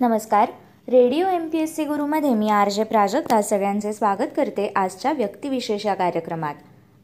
नमस्कार. 0.00 0.50
Radio 0.88 1.28
M 1.28 1.48
P 1.48 1.58
S 1.58 1.74
C 1.76 1.84
गुरुमध्ये 1.84 2.30
मी 2.34 2.48
R 2.48 2.68
J 2.70 2.84
Prajakta 2.84 3.40
सगळ्यांचे 3.42 3.92
स्वागत 3.92 4.28
करते 4.36 4.66
आजच्या 4.76 5.12
व्यक्तिविशेष 5.12 5.86
या 5.86 5.94
कार्यक्रमात. 5.94 6.54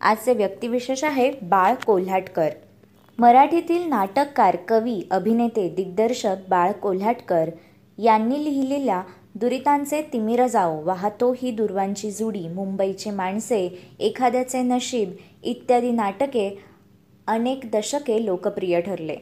आजचे 0.00 0.34
व्यक्तिविशेष 0.34 1.02
आहे 1.04 1.30
बाळ 1.42 1.74
कोल्हाटकर. 1.86 2.48
मराठीतील 3.18 3.88
नाटककार 3.88 4.56
कवी 4.68 5.00
अभिनेते 5.10 5.68
दिग्दर्शक 5.76 6.48
बाळ 6.48 6.72
कोल्हाटकर 6.72 7.50
यांनी 7.98 8.42
लिहिलेल्या 8.44 9.02
दुरितांचे 9.34 10.02
तिमिर 10.12 10.46
जाओ 10.46 10.80
वाहतो 10.84 11.34
ही 11.38 11.50
दुर्वांची 11.50 12.10
जुडी 12.10 12.46
मुंबईची 12.48 13.10
माणसे 13.10 13.66
एखाद्याचे 14.00 14.62
नशीब 14.62 15.16
इत्यादी 15.42 15.90
नाटके 15.90 16.48
अनेक 17.26 17.70
दशके 17.72 18.24
लोकप्रिय 18.26 18.80
ठरले. 18.80 19.16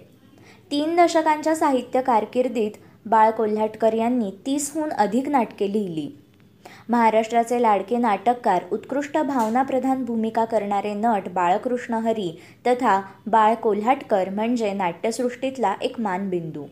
तीन 0.70 0.96
दशकांच्या 0.96 1.54
साहित्य 1.56 2.00
कारकिर्दीत 2.02 2.70
बाळ 3.06 3.30
कोल्हाटकर 3.30 3.92
यांनी 3.92 4.30
तीसहून 4.46 4.90
अधिक 4.90 5.28
नाटके 5.28 5.72
लिहिली. 5.72 6.10
महाराष्ट्राचे 6.88 7.62
लाडके 7.62 7.96
नाटककार 7.96 8.64
उत्कृष्ट 8.72 9.18
भावनाप्रधान 9.18 10.04
भूमिका 10.04 10.44
करणारे 10.44 10.94
नट 10.94 11.28
बाळकृष्ण 11.28 11.94
हरी 11.94 12.40
तथा 12.66 13.00
बाळ 13.26 13.54
कोल्हाटकर 13.54 14.28
म्हणजे 14.28 14.72
नाट्यसृष्टीतला 14.72 15.74
एक 15.82 16.00
मानबिंदू. 16.00 16.64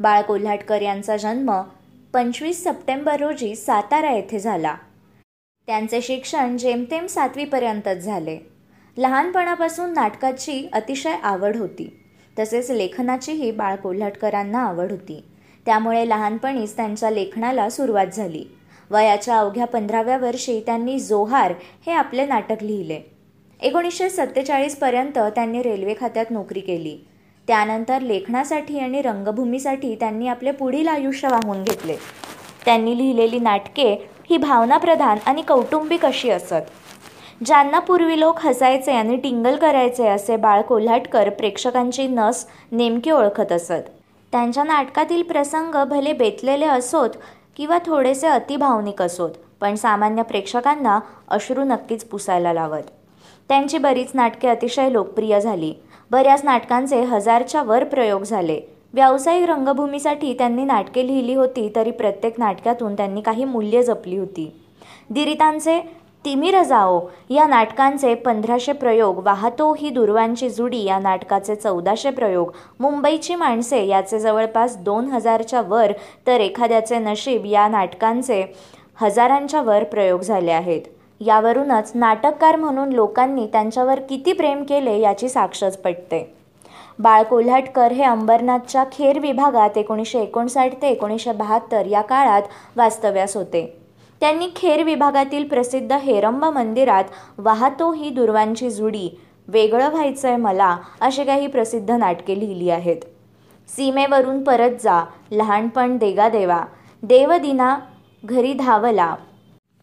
बाळ 0.00 0.22
कोल्हाटकर 0.22 0.82
यांचा 0.82 1.16
जन्म 1.16 1.60
पंचवीस 2.12 2.64
सप्टेंबर 2.64 3.20
रोजी 3.20 3.54
सातारा 3.56 4.10
येथे 4.10 4.38
झाला. 4.38 4.74
त्यांचे 5.66 6.02
शिक्षण 6.02 6.56
जेमतेम 6.56 7.06
सातवीपर्यंतच 7.06 7.96
झाले. 7.96 8.38
लहानपणापासून 8.96 9.92
नाटकाची 9.92 10.68
अतिशय 10.72 11.14
आवड 11.22 11.56
होती. 11.56 12.00
तसेच 12.38 12.70
लेखनाचीही 12.70 13.50
बाळ 13.50 13.76
कोल्हाटकरांना 13.76 14.58
आवड 14.58 14.90
होती. 14.90 15.24
त्यामुळे 15.66 16.08
लहानपणीच 16.08 16.76
त्यांच्या 16.76 17.10
लेखनाला 17.10 17.70
सुरुवात 17.70 18.06
झाली. 18.06 18.44
वयाच्या 18.90 19.38
अवघ्या 19.38 19.64
पंधराव्या 19.64 20.16
वर्षी 20.16 20.60
त्यांनी 20.60 20.98
जोहार 20.98 21.52
हे 21.86 21.92
आपले 21.92 22.26
नाटक 22.26 22.62
लिहिले. 22.62 23.00
एकोणीसशे 23.62 24.10
सत्तेचाळीसपर्यंत 24.10 25.18
त्यांनी 25.18 25.62
रेल्वे 25.62 25.94
खात्यात 26.00 26.26
नोकरी 26.30 26.60
केली. 26.60 26.96
त्यानंतर 27.46 28.00
लेखनासाठी 28.00 28.78
आणि 28.78 29.02
रंगभूमीसाठी 29.02 29.94
त्यांनी 29.94 30.28
आपले 30.28 30.50
पुढील 30.50 30.88
आयुष्य 30.88 31.28
वाहून 31.28 31.62
घेतले. 31.62 31.96
त्यांनी 32.64 32.98
लिहिलेली 32.98 33.38
नाटके 33.38 34.08
ही 34.30 34.36
भावनाप्रधान 34.36 35.18
आणि 35.26 35.42
कौटुंबिक 35.42 36.06
अशी 36.06 36.30
असत. 36.30 36.70
ज्यांना 37.46 37.78
पूर्वी 37.78 38.20
लोक 38.20 38.38
हसायचे 38.40 38.92
आणि 38.92 39.16
टिंगल 39.16 39.56
करायचे 39.56 40.08
असे 40.08 40.36
बाळ 40.36 40.62
कोल्हाटकर 40.62 41.30
प्रेक्षकांची 41.30 42.08
नस 42.08 42.46
नेमकी 42.72 43.10
ओळखत 43.10 43.52
असत. 43.52 43.95
त्यांच्या 44.32 44.64
नाटकातील 44.64 45.22
प्रसंग 45.22 45.84
भले 45.84 46.12
बेतलेले 46.12 46.66
असोत 46.66 47.10
किंवा 47.56 47.78
थोडेसे 47.86 48.26
अतिभावनिक 48.26 49.02
असोत 49.02 49.30
पण 49.60 49.74
सामान्य 49.74 50.22
प्रेक्षकांना 50.22 51.00
अश्रू 51.28 51.64
नक्कीच 51.64 52.04
पुसायला 52.04 52.52
लावत. 52.52 52.82
त्यांची 53.48 53.78
बरीच 53.78 54.08
नाटके 54.14 54.48
अतिशय 54.48 54.92
लोकप्रिय 54.92 55.40
झाली. 55.40 55.74
बऱ्याच 56.10 56.44
नाटकांचे 56.44 57.02
हजारच्या 57.02 57.62
वर 57.62 57.84
प्रयोग 57.84 58.22
झाले. 58.22 58.60
व्यावसायिक 58.94 59.48
रंगभूमीसाठी 59.48 60.34
त्यांनी 60.34 60.64
नाटके 60.64 61.06
लिहिली 61.06 61.34
होती 61.34 61.72
तरी 61.76 61.90
प्रत्येक 61.90 62.34
नाटकातून 62.38 62.94
त्यांनी 62.94 63.20
काही 63.20 63.44
मूल्य 63.44 63.82
जपली 63.82 64.16
होती. 64.16 64.52
दिरितांचे 65.10 65.80
तिमिर 66.26 66.62
जाओ. 66.62 67.00
या 67.30 67.46
नाटकांचे 67.46 68.14
पंधराशे 68.14 68.72
प्रयोग 68.72 69.18
वाहतो 69.24 69.72
ही 69.74 69.90
दुर्वांची 69.90 70.48
जुडी 70.50 70.82
या 70.84 70.98
नाटकाचे 70.98 71.54
चौदाशे 71.54 72.10
प्रयोग. 72.10 72.50
मुंबईची 72.80 73.34
माणसे 73.34 73.84
याचे 73.86 74.18
जवळपास 74.18 74.76
दोन 74.76 75.06
हजारच्या 75.06 75.60
वर 75.60 75.92
तर 76.26 76.40
एखाद्याचे 76.40 76.98
नशीब 76.98 77.46
या 77.46 77.68
नाटकांचे 77.68 78.42
हजारांच्या 78.94 79.62
वर 79.62 79.84
प्रयोग 79.84 80.20
झाले 80.20 80.50
आहेत. 80.50 80.80
यावरूनच 81.20 81.92
नाटककार 81.94 82.56
म्हणून 82.56 82.92
लोकांनी 82.92 83.46
त्यांच्यावर 83.46 84.00
किती 84.00 84.32
प्रेम 84.32 84.62
केले 84.62 84.98
याची 85.00 85.28
साक्षच 85.28 85.76
पटते. 85.76 86.34
बाळ 86.98 87.22
कोल्हाटकर 87.22 87.92
हे 87.92 88.02
अंबरनाथच्या 88.02 88.84
खेर 88.92 89.18
विभागात 89.18 89.78
एकोणीसशे 89.78 90.20
एकोणसाठ 90.20 90.82
ते 90.82 90.88
एकोणीसशे 90.88 91.32
बहात्तर 91.32 91.86
या 91.86 92.00
काळात 92.00 92.42
वास्तव्यास 92.76 93.36
होते. 93.36 93.85
त्यांनी 94.20 94.48
खेर 94.56 94.82
विभागातील 94.82 95.46
प्रसिद्ध 95.48 95.92
हेरंबा 95.92 96.50
मंदिरात 96.50 97.04
वाहतो 97.38 97.92
ही 97.92 98.10
दुर्वांची 98.10 98.70
जुडी 98.70 99.08
वेगळं 99.48 99.90
व्हायचंय 99.90 100.36
मला 100.36 100.76
अशी 101.00 101.24
काही 101.24 101.46
प्रसिद्ध 101.46 101.90
नाटके 101.90 102.38
लिहिली 102.40 102.70
आहेत. 102.70 102.96
सीमेवरून 103.68 104.42
परत 104.44 104.82
जा 104.82 105.02
लहानपण 105.32 105.96
देगा 105.96 106.28
देवा 106.28 106.60
देवदिना 107.02 107.78
घरी 108.24 108.52
धावला. 108.52 109.14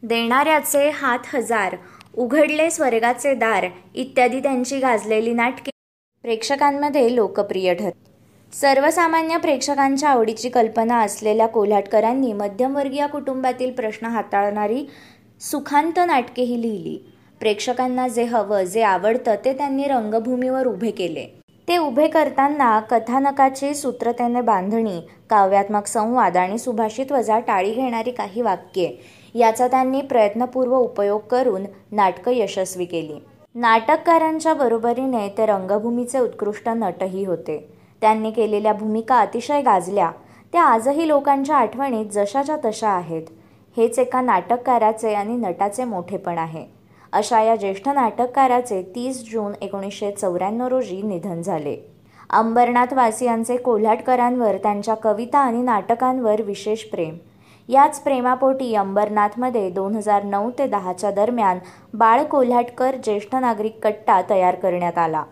देणाऱ्याचे 0.03 0.89
हात 0.89 1.19
हजार 1.33 1.75
उघडले 2.17 2.69
स्वर्गाचे 2.69 3.33
दार 3.33 3.65
इत्यादी 3.95 4.39
त्यांची 4.39 4.79
गाजलेली 4.79 5.33
नाटके. 5.33 5.71
प्रेक्षकांमध्ये 6.23 7.15
लोकप्रिय 7.15 7.73
ठर 7.73 7.89
सर्वसामान्य 8.53 9.37
प्रेक्षकांच्या 9.37 10.09
आवडीची 10.09 10.49
कल्पना 10.49 10.97
असलेल्या 11.01 11.45
कोल्हाटकरांनी 11.47 12.33
मध्यमवर्गीय 12.33 13.05
कुटुंबातील 13.07 13.71
प्रश्न 13.71 14.07
हाताळणारी 14.07 14.85
सुखांत 15.41 15.99
नाटकेही 16.07 16.61
लिहिली. 16.61 16.97
प्रेक्षकांना 17.39 18.07
जे 18.07 18.23
हवं 18.23 18.63
जे 18.63 18.81
आवडतं 18.81 19.35
ते 19.45 19.53
त्यांनी 19.53 19.83
रंगभूमीवर 19.83 20.67
उभे 20.67 20.91
केले. 20.91 21.25
ते 21.67 21.77
उभे 21.77 22.07
करताना 22.07 22.79
कथानकाची 22.79 23.73
सूत्रतेने 23.73 24.41
बांधणी 24.41 24.99
काव्यात्मक 25.29 25.87
संवाद 25.87 26.37
आणि 26.37 26.57
सुभाषित 26.57 27.11
वजा 27.11 27.39
टाळी 27.39 27.73
घेणारी 27.73 28.11
काही 28.11 28.41
वाक्ये 28.41 28.95
याचा 29.35 29.67
त्यांनी 29.67 30.01
प्रयत्नपूर्व 30.01 30.77
उपयोग 30.77 31.21
करून 31.31 31.65
नाटकं 31.91 32.31
यशस्वी 32.31 32.85
केली. 32.85 33.19
नाटककारांच्या 33.55 34.53
बरोबरीने 34.53 35.27
ते 35.37 35.45
रंगभूमीचे 35.45 36.19
उत्कृष्ट 36.19 36.69
नटही 36.69 37.25
होते. 37.25 37.72
त्यांनी 38.03 38.31
केलेल्या 38.31 38.73
भूमिका 38.73 39.19
अतिशय 39.19 39.61
गाजल्या. 39.61 40.11
त्या 40.53 40.63
आजही 40.63 41.07
लोकांच्या 41.07 41.55
आठवणीत 41.55 42.05
जशाच्या 42.05 42.55
तशा 42.65 42.89
आहेत. 42.89 43.21
हेच 43.77 43.99
एका 43.99 44.21
नाटककाराचे 44.21 45.13
आणि 45.13 45.35
नटाचे 45.35 45.83
मोठेपण 45.83 46.37
आहे. 46.37 46.65
अशा 47.13 47.41
या 47.41 47.55
ज्येष्ठ 47.55 47.89
नाटककाराचे 47.89 48.81
तीस 48.95 49.23
जून 49.31 49.53
एकोणीसशे 49.61 50.11
चौऱ्याण्णव 50.11 50.67
रोजी 50.67 51.01
निधन 51.01 51.41
झाले. 51.41 51.75
अंबरनाथवासियांचे 52.29 53.57
कोल्हाटकरांवर 53.57 54.57
त्यांच्या 54.57 54.93
कविता 54.93 55.39
आणि 55.39 55.61
नाटकांवर 55.61 56.41
विशेष 56.41 56.83
प्रेम. 56.83 57.15
याच 57.69 57.99
प्रेमापोटी 57.99 58.75
अंबरनाथमध्ये 58.75 59.69
दोन 59.69 59.95
हजार 59.95 60.23
नऊ 60.23 60.49
ते 60.49 60.67
दहाच्या 60.67 61.11
दरम्यान 61.11 61.59
बाळ 61.93 62.23
कोल्हाटकर 62.23 62.95
ज्येष्ठ 63.03 63.35
नागरिक 63.35 63.79
कट्टा 63.83 64.21
तयार 64.29 64.55
करण्यात 64.55 64.97
आला. 64.97 65.23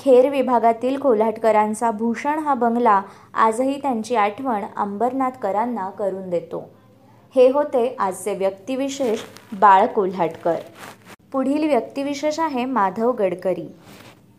खेर 0.00 0.28
विभागातील 0.30 0.96
कोल्हाटकरांचा 1.00 1.90
भूषण 1.90 2.38
हा 2.38 2.54
बंगला 2.54 3.00
आजही 3.34 3.78
त्यांची 3.82 4.16
आठवण 4.16 4.64
अंबरनाथकरांना 4.76 5.88
करून 5.90 6.28
देतो. 6.30 6.62
हे 7.34 7.48
होते 7.50 7.86
आजचे 7.98 8.34
व्यक्तिविशेष 8.34 9.20
बाळ 9.60 9.86
कोल्हाटकर. 9.86 10.56
पुढील 11.32 11.64
व्यक्तिविशेष 11.68 12.38
आहे 12.40 12.64
माधव 12.64 13.10
गडकरी. 13.18 13.66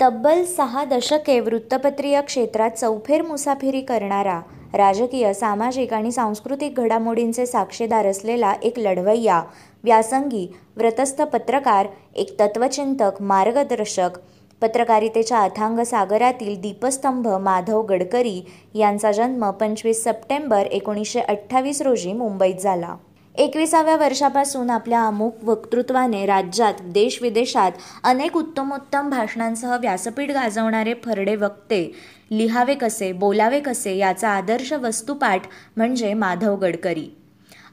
तब्बल 0.02 0.44
सहा 0.46 0.84
दशके 0.86 1.40
वृत्तपत्रीय 1.40 2.22
क्षेत्रात 2.22 2.72
चौफेर 2.72 3.22
मुसाफिरी 3.22 3.82
करणारा 3.82 4.40
राजकीय 4.74 5.32
सामाजिक 5.34 5.94
आणि 5.94 6.12
सांस्कृतिक 6.12 6.80
घडामोडींचे 6.80 7.46
साक्षीदार 7.46 8.06
असलेला 8.06 8.54
एक 8.64 8.80
लढवय्या 8.80 9.42
व्यासंगी 9.84 10.48
व्रतस्थ 10.78 11.22
पत्रकार 11.24 11.88
एक 12.16 12.40
तत्वचिंतक 12.40 13.22
मार्गदर्शक 13.22 14.18
पत्रकारितेच्या 14.62 15.40
अथांग 15.40 15.80
सागरातील 15.80 16.60
दीपस्तंभ 16.62 17.28
माधव 17.42 17.82
गडकरी 17.82 18.42
यांचा 18.76 19.12
जन्म 19.12 19.50
पंचवीस 19.50 20.04
सप्टेंबर 20.04 20.66
एकोणीसशे 20.66 21.20
अठ्ठावीस 21.20 21.82
रोजी 21.82 22.14
मुंबईत 22.14 22.62
झाला. 22.62 22.96
एकविसाव्या 23.36 23.96
वर्षापासून 23.96 24.70
आपल्या 24.70 25.04
अमुक 25.08 25.44
वक्तृत्वाने 25.44 26.26
राज्यात 26.26 26.74
देशविदेशात 26.84 27.72
अनेक 28.04 28.38
उत्तमोत्तम 28.38 29.10
भाषणांसह 29.10 29.76
व्यासपीठ 29.82 30.32
गाजवणारे 30.32 30.94
फरडे 31.04 31.36
वक्ते 31.36 31.84
लिहावे 32.32 32.76
कसे 32.76 33.12
बोलावे 33.12 33.60
कसे 33.60 33.96
याचा 33.98 34.30
आदर्श 34.30 34.74
वस्तुपाठ 34.74 35.48
म्हणजे 35.78 36.14
माधव 36.14 36.56
गडकरी. 36.56 37.08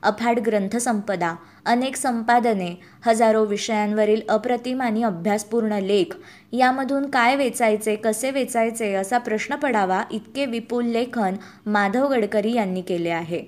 अफाट 0.04 0.38
ग्रंथसंपदा 0.38 1.34
अनेक 1.64 1.96
संपादने 1.96 2.74
हजारो 3.06 3.44
विषयांवरील 3.44 4.20
अप्रतिम 4.28 4.82
आणि 4.82 5.02
अभ्यासपूर्ण 5.02 5.72
लेख 5.72 6.16
यामधून 6.52 7.10
काय 7.10 7.36
वेचायचे 7.36 7.96
कसे 7.96 8.30
वेचायचे 8.30 8.94
असा 8.94 9.18
प्रश्न 9.18 9.56
पडावा 9.56 10.02
इतके 10.12 10.46
विपुल 10.46 10.86
लेखन 10.86 11.34
माधव 11.66 12.08
गडकरी 12.08 12.52
यांनी 12.52 12.82
केले 12.82 13.10
आहे. 13.10 13.42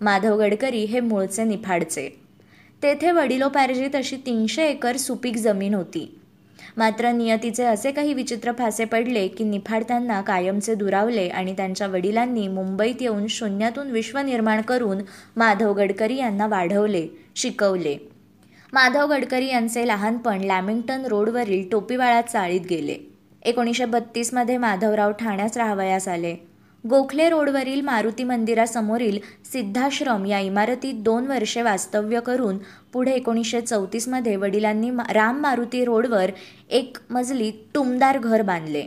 माधव 0.00 0.38
गडकरी 0.38 0.84
हे 0.84 1.00
मूळचे 1.00 1.44
निफाडचे. 1.44 2.08
तेथे 2.82 3.10
वडिलोपार्जित 3.10 3.96
अशी 3.96 4.16
तीनशे 4.16 4.64
एकर 4.64 4.96
सुपीक 4.96 5.36
जमीन 5.36 5.74
होती. 5.74 6.20
मात्र 6.76 7.12
नियतीचे 7.12 7.64
असे 7.64 7.92
काही 7.92 8.14
विचित्र 8.14 8.52
फासे 8.52 8.84
पडले 8.84 9.28
की 9.28 9.44
निफाड 9.44 9.82
त्यांना 9.82 10.20
कायमचे 10.20 10.74
दुरावले 10.74 11.28
आणि 11.28 11.52
त्यांच्या 11.52 11.86
वडिलांनी 11.86 12.48
मुंबईत 12.48 12.94
येऊन 13.00 13.26
शून्यातून 13.26 13.90
विश्व 13.90 14.18
निर्माण 14.18 14.60
करून 14.60 14.98
माधव 15.36 15.72
गडकरी 15.72 16.16
यांना 16.16 16.46
वाढवले 16.46 17.06
शिकवले. 17.34 17.96
माधव 18.72 19.06
गडकरी 19.06 19.46
यांचे 19.46 19.86
लहानपण 19.88 20.40
लॅमिंग्टन 20.40 21.06
रोडवरील 21.06 21.68
टोपीवाळा 21.72 22.20
चाळीत 22.20 22.60
गेले. 22.70 22.96
एकोणीसशे 23.42 23.84
बत्तीसमध्ये 23.84 24.56
माधवराव 24.56 25.12
ठाण्यास 25.12 25.56
राहावयास 25.56 26.08
आले. 26.08 26.36
गोखले 26.90 27.28
रोडवरील 27.28 27.80
मारुती 27.80 28.24
मंदिरासमोरील 28.24 29.18
सिद्धाश्रम 29.52 30.26
या 30.26 30.38
इमारतीत 30.38 30.94
दोन 30.94 31.26
वर्षे 31.26 31.62
वास्तव्य 31.62 32.20
करून 32.20 32.58
पुढे 32.92 33.12
एकोणीसशे 33.12 33.60
चौतीसमध्ये 33.60 34.36
वडिलांनी 34.36 34.90
राम 35.12 35.40
मारुती 35.40 35.84
रोडवर 35.84 36.30
एक 36.70 36.98
मजली 37.10 37.50
टुमदार 37.74 38.18
घर 38.18 38.42
बांधले. 38.42 38.84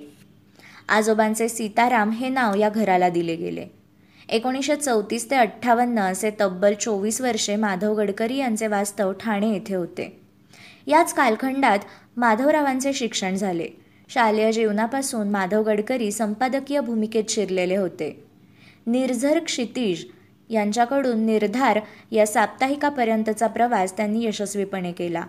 आजोबांचे 0.89 1.49
सीताराम 1.49 2.09
हे 2.09 2.29
नाव 2.29 2.55
या 2.55 2.69
घराला 2.69 3.09
दिले 3.09 3.35
गेले. 3.35 3.65
एकोणीसशे 4.29 4.75
चौतीस 4.75 5.29
ते 5.31 5.35
अठ्ठावन्न 5.35 5.99
असे 5.99 6.31
तब्बल 6.41 6.73
चोवीस 6.73 7.21
वर्षे 7.21 7.55
माधव 7.55 7.93
गडकरी 7.93 8.37
यांचे 8.37 8.67
वास्तव 8.67 9.11
ठाणे 9.11 9.53
येथे 9.53 9.75
होते. 9.75 10.21
याच 10.87 11.13
कालखंडात 11.13 11.79
माधवरावांचे 12.17 12.93
शिक्षण 12.93 13.35
झाले. 13.35 13.67
शालेय 14.09 14.51
जीवनापासून 14.51 15.29
माधव 15.29 15.63
गडकरी 15.63 16.11
संपादकीय 16.11 16.79
भूमिकेत 16.79 17.23
शिरलेले 17.29 17.75
होते. 17.75 18.23
निर्झर 18.87 19.39
क्षितिज 19.39 20.05
यांच्याकडून 20.49 21.19
निर्धार 21.19 21.79
या 22.11 22.27
साप्ताहिकापर्यंतचा 22.27 23.47
प्रवास 23.47 23.97
त्यांनी 23.97 24.25
यशस्वीपणे 24.25 24.91
केला. 24.91 25.23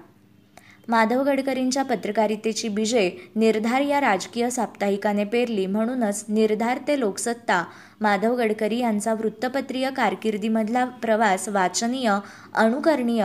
माधव 0.88 1.22
गडकरींच्या 1.22 1.82
पत्रकारितेची 1.82 2.68
बीजे 2.68 3.10
निर्धार 3.36 3.80
या 3.80 4.00
राजकीय 4.00 4.50
साप्ताहिकाने 4.50 5.24
पेरली 5.24 5.66
म्हणूनच 5.66 6.24
निर्धार 6.28 6.78
ते 6.88 6.98
लोकसत्ता 7.00 7.64
माधव 8.00 8.34
गडकरी 8.34 8.78
यांचा 8.78 9.14
वृत्तपत्रीय 9.14 9.90
कारकिर्दीमधला 9.90 10.84
प्रवास 10.84 11.48
वाचनीय 11.48 12.12
अनुकरणीय 12.54 13.24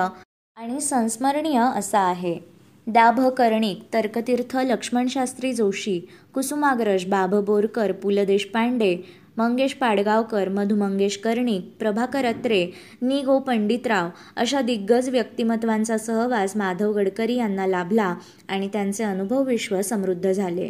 आणि 0.55 0.81
संस्मरणीय 0.81 1.59
असा 1.59 1.99
आहे. 1.99 2.54
दाभ 2.87 3.19
कर्णिक 3.27 3.79
तर्कतीर्थ 3.93 4.57
लक्ष्मणशास्त्री 4.57 5.53
जोशी 5.53 5.99
कुसुमाग्रज 6.33 7.05
बाभ 7.05 7.35
बोरकर 7.35 7.91
पु 7.91 8.09
ल 8.09 8.23
देशपांडे 8.25 8.97
मंगेश 9.37 9.73
पाडगावकर 9.73 10.49
मधु 10.49 10.75
मंगेश 10.75 11.17
कर्णिक 11.17 11.71
प्रभाकर 11.79 12.25
अत्रे 12.25 12.71
नि 13.01 13.21
गो 13.21 13.39
पंडितराव 13.39 14.09
अशा 14.35 14.61
दिग्गज 14.61 15.09
व्यक्तिमत्वांचा 15.09 15.97
सहवास 15.97 16.55
माधव 16.57 16.93
गडकरी 16.93 17.35
यांना 17.35 17.67
लाभला 17.67 18.15
आणि 18.47 18.69
त्यांचे 18.73 19.03
अनुभव 19.03 19.43
विश्व 19.43 19.81
समृद्ध 19.81 20.31
झाले. 20.31 20.69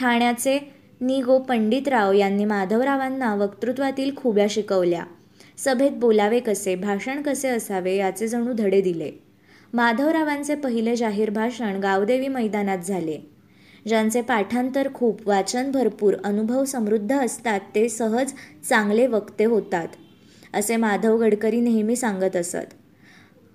ठाण्याचे 0.00 0.58
नि 1.00 1.20
गो 1.22 1.38
पंडितराव 1.38 2.12
यांनी 2.12 2.44
माधवरावांना 2.44 3.34
वक्तृत्वातील 3.34 4.16
खुब्या 4.16 4.46
शिकवल्या. 4.50 5.04
सभेत 5.58 5.92
बोलावे 5.92 6.40
कसे 6.40 6.74
भाषण 6.74 7.22
कसे 7.22 7.48
असावे 7.48 7.96
याचे 7.96 8.28
जणू 8.28 8.52
धडे 8.52 8.80
दिले. 8.80 9.23
माधवरावांचे 9.74 10.54
पहिले 10.54 10.96
जाहीर 10.96 11.30
भाषण 11.30 11.78
गावदेवी 11.80 12.28
मैदानात 12.28 12.78
झाले. 12.78 13.18
ज्यांचे 13.88 14.20
पाठांतर 14.20 14.88
खूप 14.94 15.28
वाचन 15.28 15.70
भरपूर 15.70 16.14
अनुभव 16.24 16.64
समृद्ध 16.64 17.12
असतात 17.12 17.60
ते 17.74 17.88
सहज 17.88 18.32
चांगले 18.68 19.06
वक्ते 19.06 19.44
होतात 19.44 19.88
असे 20.54 20.76
माधव 20.76 21.16
गडकरी 21.16 21.60
नेहमी 21.60 21.96
सांगत 21.96 22.36
असत. 22.36 22.74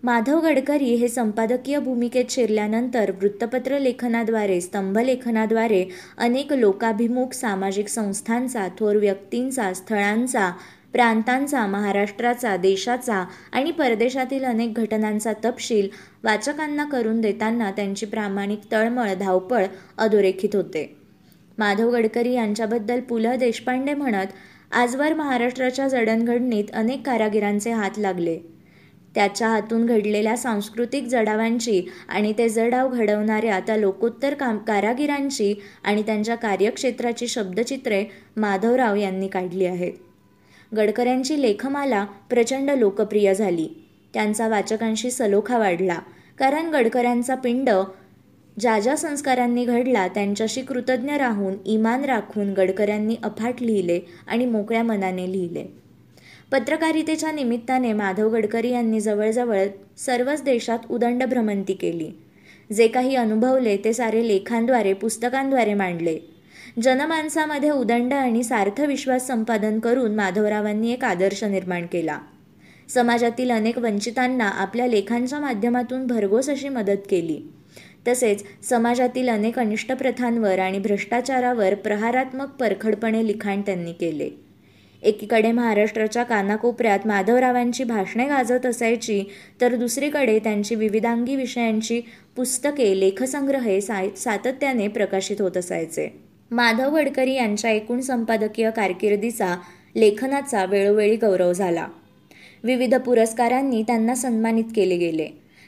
माधव 0.04 0.40
गडकरी 0.40 0.94
हे 0.96 1.08
संपादकीय 1.08 1.80
भूमिकेत 1.80 2.26
शिरल्यानंतर 2.30 3.12
वृत्तपत्र 3.12 3.80
लेखनाद्वारे 3.80 4.60
स्तंभलेखनाद्वारे 4.62 5.84
अनेक 6.18 6.54
लोकाभिमुख 6.54 7.34
सामाजिक 7.34 7.88
संस्थांचा 7.88 8.68
थोर 8.80 8.96
व्यक्तींचा 8.96 9.74
स्थळांचा 9.74 10.52
प्रांतांचा 10.94 11.66
महाराष्ट्राचा 11.66 12.56
देशाचा 12.58 13.24
आणि 13.52 13.72
परदेशातील 13.72 14.44
अनेक 14.44 14.80
घटनांचा 14.80 15.34
तपशील 15.46 15.88
वाचकांना 16.24 16.86
करून 16.86 17.22
देताना 17.22 17.72
त्यांची 17.72 18.06
प्रामाणिक 18.06 18.72
तळमळ 18.72 19.14
धावपळ 19.14 19.66
अधोरेखित 19.98 20.56
होते. 20.56 20.86
माधव 21.58 21.90
गडकरी 21.90 22.34
यांच्याबद्दल 22.34 23.00
पु 23.00 23.18
ल 23.20 23.36
देशपांडे 23.36 23.94
म्हणत 23.94 24.34
आजवर 24.72 25.14
महाराष्ट्राच्या 25.14 25.88
जडणघडणीत 25.88 26.72
अनेक 26.74 27.06
कारागिरांचे 27.06 27.72
हात 27.72 27.98
लागले. 27.98 28.38
त्याच्या 29.16 29.48
हातून 29.48 29.86
घडलेल्या 29.86 30.36
सांस्कृतिक 30.38 31.08
जडावांची 31.08 31.82
आणि 32.10 32.34
ते 32.38 32.50
जडाव 32.50 32.90
घडवणाऱ्या 32.90 33.60
त्या 33.60 33.78
लोकोत्तर 33.78 34.34
काम 34.34 34.58
कारागिरांची 34.58 35.54
आणि 35.84 36.02
त्यांच्या 36.02 36.36
कार्यक्षेत्राची 36.36 37.28
शब्दचित्रे 37.28 38.04
माधवराव 38.38 38.96
यांनी 38.96 39.28
काढली 39.28 39.66
आहेत. 39.66 39.94
गडकऱ्यांची 40.78 41.42
लेखमाला 41.42 42.06
प्रचंड 42.30 42.70
लोकप्रिय 42.70 43.34
झाली. 43.34 43.68
त्यांचा 44.14 44.48
वाचकांशी 44.48 45.12
सलोखा 45.12 45.58
वाढला. 45.58 46.00
कारण 46.38 46.70
गडकऱ्यांचा 46.70 47.36
पिंड 47.36 47.70
ज्या 48.60 48.80
ज्या 48.80 48.98
संस्कारांनी 48.98 49.66
घडला 49.66 50.08
त्यांच्याशी 50.08 50.62
कृतज्ञ 50.62 51.12
राहून 51.12 51.54
इमान 51.66 52.06
राखून 52.06 52.54
गडकऱ्यांनी 52.54 53.16
अफाट 53.24 53.62
लिहिले 53.62 54.00
आणि 54.28 54.46
मोकळ्या 54.46 54.84
मनाने 54.84 55.32
लिहिले. 55.32 55.66
पत्रकारितेच्या 56.52 57.32
निमित्ताने 57.32 57.94
माधव 57.94 58.30
गडकरी 58.30 58.70
यांनी 58.70 59.00
जवळजवळ 59.00 59.64
सर्वच 59.98 60.44
देशात 60.44 60.80
उदंड 60.90 61.24
भ्रमंती 61.24 61.74
केली. 61.74 62.12
जे 62.76 62.88
काही 62.88 63.16
अनुभवले 63.16 63.78
ते 63.78 63.94
सारे 63.94 64.28
लेखांद्वारे 64.28 64.94
पुस्तकांद्वारे 64.94 65.74
मांडले. 65.74 66.20
जनमानसामध्ये 66.84 67.70
उदंड 67.70 68.14
आणि 68.14 68.44
सार्थ 68.44 68.82
विश्वास 68.82 69.28
संपादन 69.28 69.80
करून 69.80 70.16
माधवरावांनी 70.16 70.92
एक 70.94 71.04
आदर्श 71.04 71.44
निर्माण 71.44 71.86
केला. 71.86 72.20
समाजातील 72.90 73.52
अनेक 73.52 73.78
वंचितांना 73.78 74.46
आपल्या 74.46 74.88
लेखांच्या 74.88 75.40
माध्यमातून 75.40 76.08
भरघोस 76.08 76.50
अशी 76.50 76.70
मदत 76.70 77.08
केली. 77.10 77.40
तसेच 78.08 78.44
समाजातील 78.64 79.30
अनेक 79.30 79.60
अनिष्ट 79.60 79.92
प्रथांवर 79.92 80.60
आणि 80.60 80.80
भ्रष्टाचारावर 80.80 81.76
प्रहारात्मक 81.76 82.50
परखडपणे 82.50 83.28
लिखाण 83.28 83.62
त्यांनी 83.62 83.94
केले. 83.94 84.30
एकीकडे 85.04 85.52
महाराष्ट्राच्या 85.52 86.24
कानाकोपऱ्यात 86.24 87.00
माधवरावांची 87.06 87.84
भाषणे 87.84 88.26
गाजत 88.26 88.66
असायची 88.66 89.24
तर 89.62 89.76
दुसरीकडे 89.76 90.40
त्यांची 90.40 90.76
विविधांगी 90.76 91.36
विषयांची 91.36 92.02
पुस्तके 92.36 93.00
लेखसंग्रहे 93.00 93.82
सा 93.82 94.04
सातत्याने 94.18 94.88
प्रकाशित 94.88 95.42
होत 95.42 95.58
असायचे. 95.58 96.29
माधव 96.52 96.96
गडकरी 96.96 97.34
यांच्या 97.34 97.72
एकूण 97.72 98.00
संपादकीय 98.00 98.72
कारकिर्दीचा 98.72 99.58
लेखनाचा 99.96 100.66
वेळोवेळी 100.66 101.16
गौरव 101.16 101.54
झाला. 101.54 101.88
विविध 102.64 102.96
पुरस्कारांनी 102.96 103.84
त्यांना 103.84 104.16
सन्मानित 104.16 104.64
केले 104.76 104.98
गेले. 104.98 105.28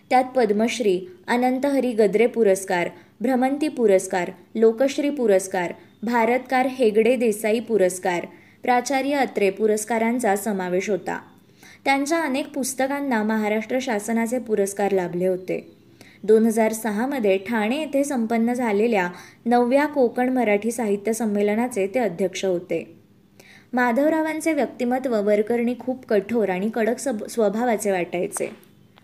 त्यात 0.10 0.24
पद्मश्री 0.24 1.02
अनंतहरी 1.28 1.92
गद्रे 1.92 2.28
पुरस्कार 2.28 2.90
भ्रमंती 3.22 3.68
पुरस्कार 3.68 4.32
लोकश्री 4.56 5.10
पुरस्कार 5.10 5.74
भारतकार 6.04 6.66
हेगडे 6.66 7.16
देसाई 7.16 7.60
पुरस्कार 7.60 8.26
प्राचार्य 8.64 9.12
अत्रे 9.12 9.50
पुरस्कारांचा 9.50 10.36
समावेश 10.36 10.90
होता. 10.90 11.22
त्यांच्या 11.86 12.20
अनेक 12.20 12.48
पुस्तकांना 12.48 13.24
महाराष्ट्र 13.24 13.78
शासनाचे 13.82 14.40
पुरस्कार 14.40 14.92
लाभले 14.92 15.28
होते. 15.28 15.81
दोन 16.24 16.46
हजार 16.46 16.74
सहामध्ये 16.74 17.38
ठाणे 17.38 17.78
येथे 17.80 18.04
संपन्न 18.04 18.54
झालेल्या 18.54 19.08
नवव्या 19.46 19.86
कोकण 19.86 20.30
मराठी 20.30 20.72
साहित्य 20.72 21.14
संमेलनाचे 21.14 21.88
ते 21.88 22.00
अध्यक्ष 22.00 22.44
होते. 22.46 22.84
माधवरावांचे 23.74 24.54
व्यक्तिमत्व 24.54 25.16
वरकरणी 25.26 25.74
खूप 25.80 26.06
कठोर 26.06 26.50
आणि 26.50 26.70
कडक 26.70 27.00
स्वभावाचे 27.30 27.92
वाटायचे. 27.92 28.50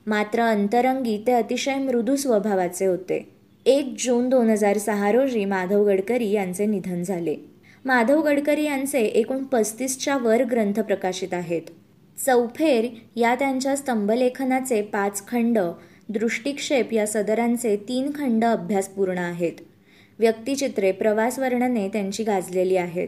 मात्र 0.07 0.41
अंतरंगी 0.41 1.17
ते 1.27 1.31
अतिशय 1.31 1.75
मृदू 1.75 2.15
स्वभावाचे 2.15 2.85
होते. 2.85 3.25
एक 3.65 3.95
जून 3.99 4.29
दोन 4.29 4.49
हजार 4.49 4.77
सहा 4.77 5.11
रोजी 5.11 5.45
माधव 5.45 5.85
गडकरी 5.85 6.29
यांचे 6.31 6.65
निधन 6.65 7.01
झाले. 7.03 7.35
माधव 7.85 8.21
गडकरी 8.21 8.63
यांचे 8.63 8.99
एकूण 8.99 9.43
पस्तीसच्या 9.43 10.17
वर 10.17 10.43
ग्रंथ 10.43 10.79
प्रकाशित 10.79 11.33
आहेत. 11.33 11.61
चौफेर 12.17 12.87
या 13.15 13.33
त्यांच्या 13.35 13.75
स्तंभलेखनाचे 13.75 14.81
पाच 14.83 15.27
खंड 15.27 15.59
दृष्टिक्षेप 16.09 16.93
या 16.93 17.05
सदरांचे 17.07 17.75
तीन 17.89 18.11
खंड 18.15 18.45
अभ्यासपूर्ण 18.45 19.17
आहेत. 19.17 19.53
व्यक्तिचित्रे 20.19 20.91
प्रवास 20.91 21.39
वर्णने 21.39 21.87
त्यांची 21.87 22.23
गाजलेली 22.23 22.77
आहेत. 22.77 23.07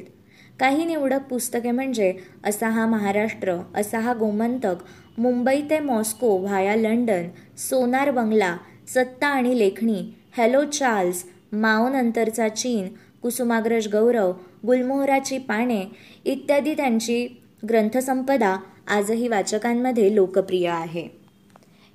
काही 0.60 0.86
निवडक 0.86 1.22
पुस्तके 1.29 1.72
म्हणजे 1.72 2.13
असा 2.46 2.70
हा 2.70 2.86
महाराष्ट्र 2.86 3.56
असा 3.75 4.00
हा 4.00 4.13
गोमंतक 4.13 4.84
मुंबई 5.18 5.62
ते 5.70 5.79
मॉस्को 5.79 6.38
व्हाया 6.38 6.75
लंडन 6.75 7.27
सोनार 7.58 8.12
बंगला 8.12 8.56
सत्ता 8.94 9.27
आणि 9.27 9.58
लेखणी 9.60 10.01
हॅलो 10.38 10.63
चार्ल्स 10.63 11.24
माओनंतरचा 11.51 12.48
चीन 12.50 12.88
कुसुमाग्रज 13.22 13.88
गौरव 13.88 14.32
गुलमोहराची 14.68 15.38
पाने 15.38 15.84
इत्यादी 16.25 16.74
त्यांची 16.74 17.25
ग्रंथसंपदा 17.70 18.56
आजही 18.88 19.27
वाचकांमध्ये 19.27 20.13
लोकप्रिय 20.15 20.68
आहे. 20.68 21.19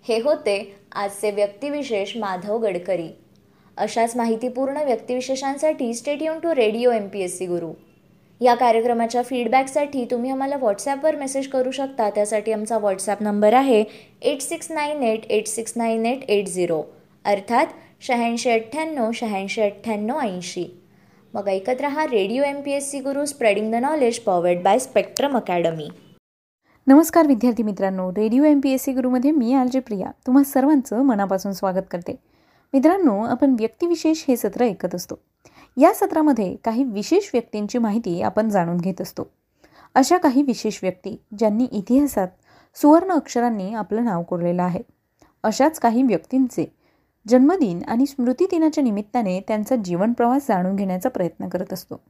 हे 0.04 0.18
होते 0.20 0.56
आजचे 0.92 1.30
व्यक्तिविशेष 1.30 2.16
माधव 2.16 2.58
गडकरी. 2.58 3.08
अशाच 3.76 4.16
माहितीपूर्ण 4.16 4.82
व्यक्तिविशेषांसाठी 4.84 5.92
stay tuned 5.94 6.38
to 6.38 6.54
radio 6.54 6.90
M 6.92 7.06
P 7.08 7.20
S 7.20 7.38
C 7.38 7.46
Guru. 7.46 7.72
या 8.40 8.54
कार्यक्रमाच्या 8.54 9.22
फीडबॅकसाठी 9.22 10.04
तुम्ही 10.10 10.30
आम्हाला 10.30 10.56
व्हॉट्सॲपवर 10.56 11.16
मेसेज 11.16 11.48
करू 11.48 11.70
शकता. 11.70 12.10
त्यासाठी 12.10 12.52
आमचा 12.52 12.78
व्हॉट्सॲप 12.78 13.22
नंबर 13.22 13.54
आहे 13.54 13.82
eight 14.22 14.42
six 14.42 14.70
nine 14.70 15.02
eight 15.02 15.24
eight 15.30 15.46
six 15.48 15.72
nine 15.76 16.06
eight 16.06 16.30
eight 16.30 16.48
zero 16.48 16.82
अर्थात 17.24 17.66
शहाऐंशी 18.06 18.50
अठ्ठ्याण्णव 18.50 19.10
शहाऐंशी 19.14 19.62
अठ्ठ्याण्णव 19.62 20.20
ऐंशी. 20.20 20.66
मग 21.34 21.48
ऐकत 21.48 21.80
रहा 21.80 22.06
radio 22.06 22.42
M 22.44 22.60
P 22.60 22.72
S 22.72 22.90
C 22.90 23.00
Guru 23.00 23.24
spreading 23.26 23.72
the 23.72 23.74
knowledge 23.82 24.18
powered 24.20 24.62
by 24.62 24.78
Spectrum 24.78 25.36
academy 25.36 25.88
नमस्कार 26.86 27.26
विद्यार्थी 27.26 27.62
मित्रांनो 27.62 28.10
radio 28.10 28.44
M 28.44 28.60
P 28.60 28.70
S 28.70 28.82
C 28.82 28.92
गुरुमध्ये 28.92 29.30
मी 29.30 29.54
आर 29.54 29.66
जे 29.66 29.80
प्रिया 29.80 30.10
तुम्हा 30.26 30.42
सर्वांचं 30.44 31.02
मनापासून 31.02 31.52
स्वागत 31.52 31.86
करते. 31.90 32.16
मित्रांनो 32.72 33.20
आपण 33.20 33.54
व्यक्तिविशेष 33.58 34.24
हे 34.28 34.36
सत्र 34.36 34.64
ऐकत 34.64 34.94
असतो. 34.94 35.14
या 35.76 35.94
सत्रामध्ये 35.94 36.56
काही 36.64 36.84
विशेष 36.84 37.30
व्यक्तींची 37.32 37.78
माहिती 37.78 38.22
आपण 38.22 38.48
जाणून 38.48 38.76
घेत 38.76 39.00
असतो. 39.00 39.22
अशा 39.94 40.16
काही 40.16 40.42
विशेष 40.42 40.78
व्यक्ती 40.82 41.16
ज्यांनी 41.38 41.64
इतिहासात 41.64 42.28
सुवर्ण 42.74 43.12
अक्षरांनी 43.12 43.74
आपलं 43.74 44.04
नाव 44.04 44.22
कोरलेलं 44.22 44.62
आहे. 44.62 44.80
अशाच 45.42 45.78
काही 45.78 46.02
व्यक्तींचे 46.02 46.74
जन्मदिन 47.28 47.82
आणि 47.88 48.06
स्मृतिदिनाच्या 48.06 48.84
निमित्ताने 48.84 49.40
त्यांचा 49.40 49.76
जीवनप्रवास 49.76 50.46
जाणून 50.48 50.76
घेण्याचा 50.76 51.08
प्रयत्न 51.08 51.48
करत 51.48 51.72
असतो. 51.72 52.00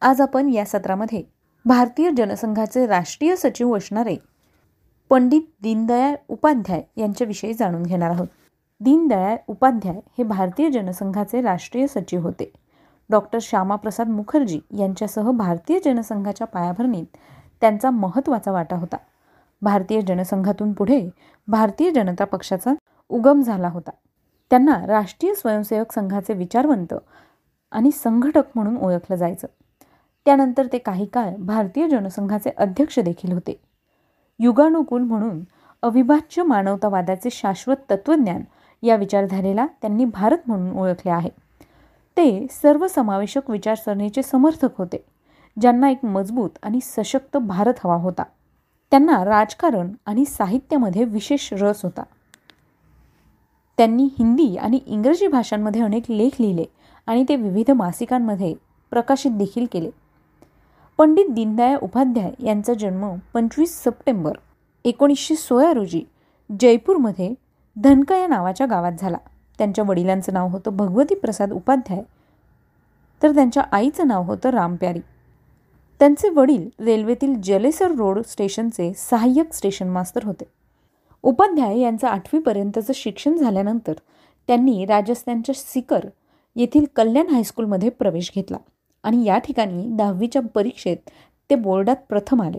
आज 0.00 0.20
आपण 0.20 0.48
या 0.48 0.64
सत्रामध्ये 0.64 1.33
भारतीय 1.66 2.10
जनसंघाचे 2.10 2.86
राष्ट्रीय 2.86 3.36
सचिव 3.36 3.76
असणारे 3.76 4.16
पंडित 5.10 5.42
दीनदयाळ 5.62 6.14
उपाध्याय 6.28 6.82
यांच्याविषयी 6.96 7.54
जाणून 7.54 7.82
घेणार 7.82 8.10
आहोत. 8.10 8.26
दीनदयाळ 8.80 9.36
उपाध्याय 9.48 10.00
हे 10.18 10.24
भारतीय 10.24 10.70
जनसंघाचे 10.70 11.40
राष्ट्रीय 11.42 11.86
सचिव 11.86 12.20
होते. 12.20 12.50
डॉक्टर 13.10 13.38
श्यामाप्रसाद 13.42 14.08
मुखर्जी 14.08 14.60
यांच्यासह 14.78 15.30
भारतीय 15.30 15.78
जनसंघाच्या 15.84 16.46
पायाभरणीत 16.46 17.16
त्यांचा 17.60 17.90
महत्त्वाचा 17.90 18.52
वाटा 18.52 18.76
होता. 18.76 18.96
भारतीय 19.62 20.00
जनसंघातून 20.00 20.72
पुढे 20.72 21.10
भारतीय 21.48 21.90
जनता 21.90 22.24
पक्षाचा 22.24 22.74
उगम 23.08 23.42
झाला 23.42 23.68
होता. 23.68 23.90
त्यांना 24.50 24.86
राष्ट्रीय 24.86 25.34
स्वयंसेवक 25.34 25.92
संघाचे 25.92 26.34
विचारवंत 26.34 26.94
आणि 27.72 27.90
संघटक 27.90 28.44
म्हणून 28.54 28.76
ओळखलं 28.76 29.16
जायचं. 29.16 29.46
त्यानंतर 30.26 30.66
ते 30.72 30.78
काही 30.78 31.06
काळ 31.06 31.30
भारतीय 31.38 31.88
जनसंघाचे 31.88 32.50
अध्यक्ष 32.56 32.98
देखील 32.98 33.32
होते. 33.32 33.60
युगानुकूल 34.38 35.02
म्हणून 35.02 35.44
अविभाज्य 35.82 36.42
मानवतावादाचे 36.42 37.30
शाश्वत 37.32 37.76
तत्त्वज्ञान 37.90 38.42
या 38.82 38.96
विचारधारेला 38.96 39.66
त्यांनी 39.66 40.04
भारत 40.04 40.38
म्हणून 40.46 40.78
ओळखले 40.78 41.10
आहे. 41.10 41.28
ते 42.16 42.46
सर्वसमावेशक 42.50 43.50
विचारसरणीचे 43.50 44.22
समर्थक 44.22 44.78
होते 44.78 45.04
ज्यांना 45.60 45.90
एक 45.90 46.04
मजबूत 46.04 46.50
आणि 46.62 46.78
सशक्त 46.82 47.36
भारत 47.36 47.74
हवा 47.84 47.96
होता. 47.96 48.22
त्यांना 48.90 49.24
राजकारण 49.24 49.92
आणि 50.06 50.24
साहित्यामध्ये 50.24 51.04
विशेष 51.04 51.52
रस 51.52 51.82
होता. 51.82 52.02
त्यांनी 53.78 54.08
हिंदी 54.18 54.56
आणि 54.56 54.80
इंग्रजी 54.86 55.26
भाषांमध्ये 55.26 55.82
अनेक 55.82 56.10
लेख 56.10 56.40
लिहिले 56.40 56.64
आणि 57.06 57.24
ते 57.28 57.36
विविध 57.36 57.70
मासिकांमध्ये 57.70 58.54
प्रकाशित 58.90 59.30
देखील 59.30 59.66
केले. 59.72 59.90
पंडित 60.98 61.30
दीनदयाळ 61.30 61.76
उपाध्याय 61.82 62.30
यांचा 62.44 62.74
जन्म 62.74 63.06
पंचवीस 63.34 63.72
सप्टेंबर 63.84 64.36
एकोणीसशे 64.84 65.34
सोळा 65.36 65.72
रोजी 65.74 66.02
जयपूरमध्ये 66.50 67.32
धनका 67.76 68.16
या 68.16 68.26
नावाच्या 68.26 68.66
गावात 68.66 68.92
झाला. 68.98 69.16
त्यांच्या 69.58 69.84
वडिलांचं 69.88 70.32
नाव 70.32 70.48
होतं 70.48 70.76
भगवती 70.76 71.14
प्रसाद 71.14 71.52
उपाध्याय 71.52 72.02
तर 73.22 73.34
त्यांच्या 73.34 73.62
आईचं 73.72 74.06
नाव 74.08 74.22
होतं 74.22 74.50
रामप्यारी 74.50 75.00
त्यांचे 76.00 76.28
वडील 76.28 76.68
रेल्वेतील 76.84 77.34
जलेसर 77.44 77.94
रोड 77.96 78.20
स्टेशनचे 78.26 78.92
सहाय्यक 78.96 79.52
स्टेशन 79.54 79.88
मास्तर 79.88 80.24
होते. 80.24 80.44
उपाध्याय 81.24 81.78
यांचं 81.78 82.06
आठवीपर्यंतचं 82.08 82.92
शिक्षण 82.94 83.36
झाल्यानंतर 83.36 83.92
त्यांनी 84.48 84.84
राजस्थानच्या 84.86 85.54
सिकर 85.54 86.06
येथील 86.56 86.84
कल्याण 86.96 87.28
हायस्कूलमध्ये 87.28 87.88
प्रवेश 87.88 88.30
घेतला. 88.34 88.56
आणि 89.04 89.24
या 89.24 89.38
ठिकाणी 89.38 89.86
दहावीच्या 89.88 90.42
परीक्षेत 90.54 91.10
ते 91.50 91.54
बोर्डात 91.54 91.96
प्रथम 92.08 92.42
आले. 92.42 92.58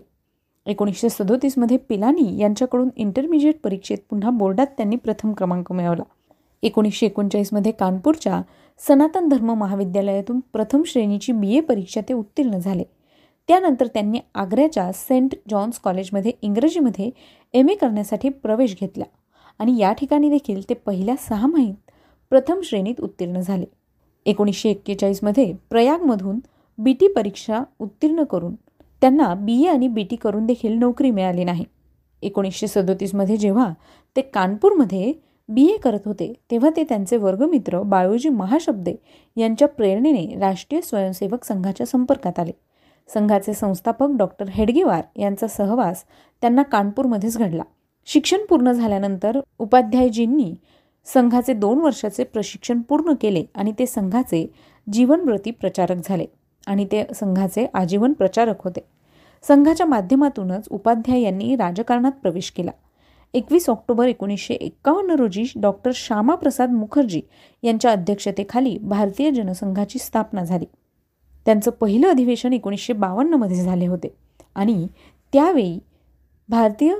एकोणीसशे 0.66 1.10
सदोतीसमध्ये 1.10 1.78
पिलानी 1.78 2.38
यांच्याकडून 2.38 2.90
इंटरमिजिएट 2.96 3.60
परीक्षेत 3.64 3.98
पुन्हा 4.10 4.30
बोर्डात 4.30 4.68
त्यांनी 4.68 4.96
प्रथम 4.96 5.34
क्रमांक 5.34 5.72
मिळवला. 5.72 6.04
एकोणीसशे 6.64 7.06
एकोणचाळीसमध्ये 7.06 7.72
कानपूरच्या 7.72 8.42
सनातन 8.82 9.28
धर्म 9.30 9.54
महाविद्यालयातून 9.54 10.40
प्रथम 10.54 10.82
श्रेणीची 10.86 11.32
बी 11.32 11.56
ए 11.56 11.60
परीक्षा 11.60 12.02
ते 12.02 12.14
उत्तीर्ण 12.14 12.58
झाले. 12.58 12.84
त्यानंतर 13.50 13.88
त्यांनी 13.88 14.20
आग्र्याच्या 14.36 14.92
सेंट 14.92 15.36
जॉन्स 15.50 15.80
कॉलेजमध्ये 15.80 16.32
इंग्रजीमध्ये 16.42 17.10
एम 17.54 17.70
ए 17.70 17.75
करण्यासाठी 17.75 18.30
प्रवेश 18.30 18.75
घेतला 18.82 19.04
आणि 19.60 19.78
या 19.80 19.92
ठिकाणी 19.94 20.30
देखील 20.30 20.62
ते 20.70 20.74
पहिल्या 20.74 21.16
सहा 21.20 21.48
महिन्यात 21.48 21.92
प्रथम 22.32 22.62
श्रेणीत 22.64 23.02
उत्तीर्ण 23.02 23.40
झाले. 23.40 23.66
एकोणीसशे 24.25 24.70
एक्केचाळीसमध्ये 24.70 25.51
प्रयागमधून 25.70 26.39
बी 26.77 26.94
टी 26.94 27.08
परीक्षा 27.08 27.63
उत्तीर्ण 27.79 28.24
करून 28.24 28.55
त्यांना 29.01 29.34
बी 29.34 29.62
ए 29.63 29.67
आणि 29.67 29.88
बी 29.88 30.03
टी 30.03 30.15
करून 30.15 30.46
देखील 30.46 30.77
नोकरी 30.79 31.12
मिळाली 31.12 31.44
नाही. 31.44 31.65
एकोणीसशे 32.24 32.67
सदोतीसमध्ये 32.67 33.38
जेव्हा 33.38 33.72
ते 34.15 34.22
कानपूरमध्ये 34.22 35.13
बी 35.50 35.65
ए 35.70 35.77
करत 35.77 36.05
होते 36.05 36.32
तेव्हा 36.51 36.70
ते 36.75 36.84
त्यांचे 36.84 37.17
वर्गमित्र 37.17 37.82
बायोजी 37.82 38.29
महाशब्दे 38.29 38.96
यांच्या 39.38 39.67
प्रेरणेने 39.67 40.39
राष्ट्रीय 40.39 40.82
स्वयंसेवक 40.82 41.44
संघाच्या 41.44 41.86
संपर्कात 41.86 42.39
आले. 42.39 42.51
संघाचे 43.10 43.53
संस्थापक 43.53 44.15
डॉक्टर 44.17 44.50
हेडगेवार 44.50 45.01
यांचा 45.15 45.48
सहवास 45.48 46.03
त्यांना 46.41 46.63
कानपूरमध्येच 46.63 47.38
घडला. 47.38 47.63
शिक्षण 48.08 48.46
पूर्ण 48.50 48.72
झाल्यानंतर 48.72 49.39
उपाध्यायजींनी 49.60 50.53
संघाचे 51.06 51.54
दोन 51.54 51.80
वर्षाचे 51.80 52.24
प्रशिक्षण 52.24 52.82
पूर्ण 52.82 53.14
केले 53.22 53.44
आणि 53.56 53.72
ते 53.80 53.86
संघाचे 53.86 54.46
जीवनव्रती 54.88 55.52
प्रचारक 55.52 55.98
झाले 56.04 56.26
आणि 56.68 56.86
ते 56.86 57.04
संघाचे 57.16 57.66
आजीवन 57.74 58.14
प्रचारक 58.14 58.62
होते. 58.64 58.80
संघाच्या 59.44 59.86
माध्यमातूनच 59.86 60.68
उपाध्याय 60.72 61.22
यांनी 61.22 61.56
राजकारणात 61.56 62.12
प्रवेश 62.12 62.52
केला. 62.52 62.72
एकवीस 63.34 63.70
ऑक्टोबर 63.70 64.08
एकोणीसशे 64.08 64.54
एक्कावन्न 64.54 65.12
रोजी 65.12 65.44
डॉक्टर 65.56 65.92
श्यामाप्रसाद 65.96 66.72
मुखर्जी 66.72 67.22
यांच्या 67.64 67.92
अध्यक्षतेखाली 67.92 68.78
भारतीय 68.78 69.32
जनसंघाची 69.32 70.00
स्थापना 70.00 70.44
झाली. 70.44 70.66
त्यांचं 71.46 71.72
पहिलं 71.72 72.08
अधिवेशन 72.08 72.54
एकोणीसशे 72.54 72.94
बावन्नमध्ये 72.94 73.64
झाले 73.64 73.88
होते 73.88 74.16
आणि 74.56 74.88
त्यावेळी 75.34 75.80
भारतीय 76.50 76.96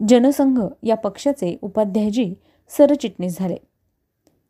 जनसंघ 0.00 0.60
या 0.82 0.96
पक्षाचे 0.96 1.56
उपाध्यायजी 1.62 2.32
सरचिटणीस 2.76 3.38
झाले. 3.38 3.56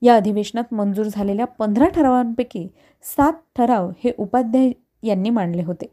या 0.02 0.16
अधिवेशनात 0.16 0.74
मंजूर 0.74 1.06
झालेल्या 1.06 1.46
पंधरा 1.46 1.88
ठरावांपैकी 1.88 2.68
सात 3.02 3.32
ठराव 3.56 3.90
हे 4.04 4.12
उपाध्याय 4.18 4.72
यांनी 5.02 5.30
मांडले 5.30 5.62
होते. 5.62 5.86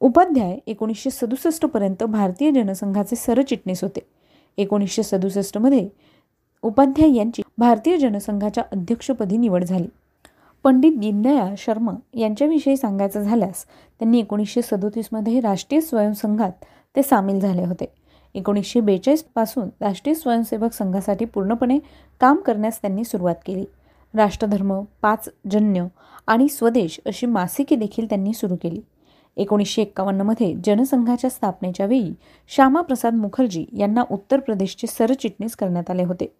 उपाध्याय 0.00 0.58
एकोणीसशे 0.66 1.10
सदुसष्टपर्यंत 1.10 2.02
भारतीय 2.04 2.50
जनसंघाचे 2.50 3.16
सरचिटणीस 3.16 3.84
होते. 3.84 4.00
एकोणीसशे 4.58 5.02
सदुसष्टमध्ये 5.02 5.88
उपाध्याय 6.62 7.14
यांची 7.14 7.42
भारतीय 7.58 7.96
जनसंघाच्या 7.96 8.64
अध्यक्षपदी 8.72 9.36
निवड 9.36 9.64
झाली. 9.64 9.86
पंडित 10.64 10.98
दीनदयाळ 10.98 11.54
शर्मा 11.58 11.92
यांच्याविषयी 12.14 12.76
सांगायचं 12.76 13.20
झाल्यास 13.20 13.64
त्यांनी 13.98 14.18
एकोणीसशे 14.18 14.62
सदोतीसमध्ये 14.62 15.40
राष्ट्रीय 15.40 15.80
स्वयंसंघात 15.80 16.52
ते 16.96 17.02
सामील 17.02 17.40
झाले 17.40 17.64
होते. 17.64 17.86
एकोणीसशे 18.34 18.80
बेचाळीसपासून 18.80 19.68
राष्ट्रीय 19.80 20.14
स्वयंसेवक 20.14 20.72
संघासाठी 20.72 21.24
पूर्णपणे 21.24 21.78
काम 22.20 22.36
करण्यास 22.36 22.82
त्यांनी 22.82 23.04
सुरुवात 23.04 23.34
केली. 23.46 23.64
राष्ट्रधर्म 24.14 24.80
पाच 25.02 25.28
जन्य 25.50 25.86
आणि 26.26 26.48
स्वदेश 26.48 27.00
अशी 27.06 27.26
मासिके 27.26 27.76
देखील 27.76 28.06
त्यांनी 28.08 28.32
सुरू 28.32 28.56
केली. 28.56 28.80
एकोणीसशे 29.36 29.82
एक्कावन्नमध्ये 29.82 30.54
जनसंघाच्या 30.64 31.30
स्थापनेच्या 31.30 31.86
वेळी 31.86 32.12
श्यामाप्रसाद 32.48 33.14
मुखर्जी 33.14 33.64
यांना 33.78 34.04
उत्तर 34.10 34.40
प्रदेशचे 34.40 34.86
सरचिटणीस 34.86 35.56
करण्यात 35.56 35.90
आले 35.90 36.04
होते. 36.04 36.36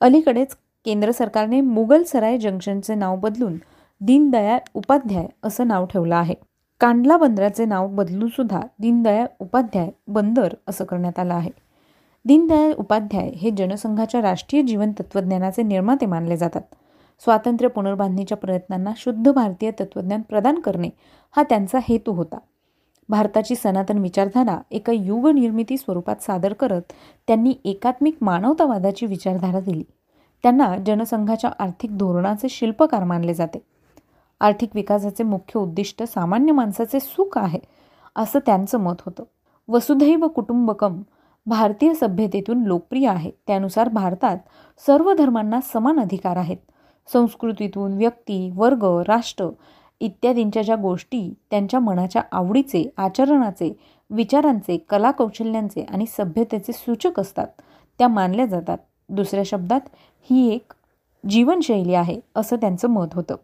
अलीकडेच 0.00 0.56
केंद्र 0.84 1.10
सरकारने 1.10 1.60
मुघल 1.60 2.02
सराय 2.02 2.38
जंक्शनचे 2.38 2.94
नाव 2.94 3.16
बदलून 3.16 3.56
दीनदयाळ 4.00 4.58
उपाध्याय 4.74 5.26
असं 5.42 5.68
नाव 5.68 5.86
ठेवलं 5.86 6.16
आहे. 6.16 6.34
कांडला 6.82 7.16
बंदराचे 7.16 7.64
नाव 7.64 7.88
बदलून 7.88 8.28
सुद्धा 8.28 8.60
दीनदयाळ 8.78 9.26
उपाध्याय 9.40 9.90
बंदर 10.08 10.54
असं 10.68 10.84
करण्यात 10.84 11.18
आलं 11.18 11.34
आहे. 11.34 11.50
दीनदयाळ 12.24 12.72
उपाध्याय 12.72 13.28
हे 13.28 13.50
जनसंघाच्या 13.50 14.22
राष्ट्रीय 14.22 14.62
जीवन 14.62 14.92
तत्त्वज्ञानाचे 14.92 15.62
निर्माते 15.62 16.06
मानले 16.06 16.36
जातात. 16.36 16.60
स्वातंत्र्य 17.24 17.68
पुनर्बांधणीच्या 17.68 18.36
प्रयत्नांना 18.36 18.90
शुद्ध 18.96 19.30
भारतीय 19.30 19.70
तत्त्वज्ञान 19.70 20.20
प्रदान 20.20 20.54
करणे 20.54 20.90
हा 21.36 21.42
त्यांचा 21.42 21.78
हेतू 21.88 22.12
होता. 22.12 22.38
भारताची 23.08 23.54
सनातन 23.54 23.98
विचारधारा 23.98 24.58
एका 24.70 24.92
युगनिर्मिती 24.92 25.76
स्वरूपात 25.76 26.16
सादर 26.22 26.52
करत 26.52 26.82
त्यांनी 27.26 27.54
एकात्मिक 27.64 28.16
मानवतावादाची 28.20 29.06
विचारधारा 29.06 29.60
दिली. 29.60 29.84
त्यांना 30.42 30.76
जनसंघाच्या 30.86 31.50
आर्थिक 31.58 31.98
धोरणाचे 31.98 32.48
शिल्पकार 32.48 33.04
मानले 33.04 33.34
जाते. 33.34 33.71
आर्थिक 34.42 34.70
विकासाचे 34.74 35.24
मुख्य 35.24 35.58
उद्दिष्ट 35.60 36.02
सामान्य 36.02 36.52
माणसाचे 36.52 37.00
सुख 37.00 37.38
आहे 37.38 37.58
असं 38.16 38.38
त्यांचं 38.46 38.78
मत 38.78 39.02
होतं. 39.06 39.24
वसुधैव 39.68 40.26
कुटुंबकम 40.28 41.02
भारतीय 41.46 41.94
सभ्यतेतून 41.94 42.64
लोकप्रिय 42.64 43.08
आहे. 43.08 43.30
त्यानुसार 43.46 43.88
भारतात 43.88 44.38
सर्व 44.86 45.12
धर्मांना 45.12 45.60
समान 45.72 46.00
अधिकार 46.00 46.36
आहेत. 46.36 46.56
संस्कृतीतून 47.12 47.96
व्यक्ती 47.96 48.50
वर्ग 48.54 48.84
राष्ट्र 49.08 49.48
इत्यादींच्या 50.00 50.62
ज्या 50.62 50.76
गोष्टी 50.76 51.34
त्यांच्या 51.50 51.80
मनाच्या 51.80 52.22
आवडीचे 52.32 52.84
आचरणाचे 52.96 53.72
विचारांचे 54.10 54.76
कलाकौशल्यांचे 54.88 55.82
आणि 55.82 56.06
सभ्यतेचे 56.06 56.72
सूचक 56.72 57.20
असतात 57.20 57.46
त्या 57.98 58.08
मानल्या 58.08 58.46
जातात. 58.46 58.78
दुसऱ्या 59.08 59.44
शब्दात 59.46 59.88
ही 60.30 60.48
एक 60.54 60.72
जीवनशैली 61.28 61.94
आहे 61.94 62.20
असं 62.36 62.56
त्यांचं 62.56 62.88
मत 62.88 63.14
होतं. 63.14 63.36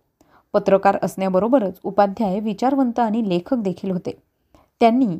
पत्रकार 0.55 0.99
असण्याबरोबरच 1.03 1.81
उपाध्याय 1.85 2.41
विचारवंत 2.41 2.99
आणि 2.99 3.29
लेखक 3.29 3.55
देखील 3.55 3.91
होते. 3.91 4.13
त्यांनी 4.81 5.19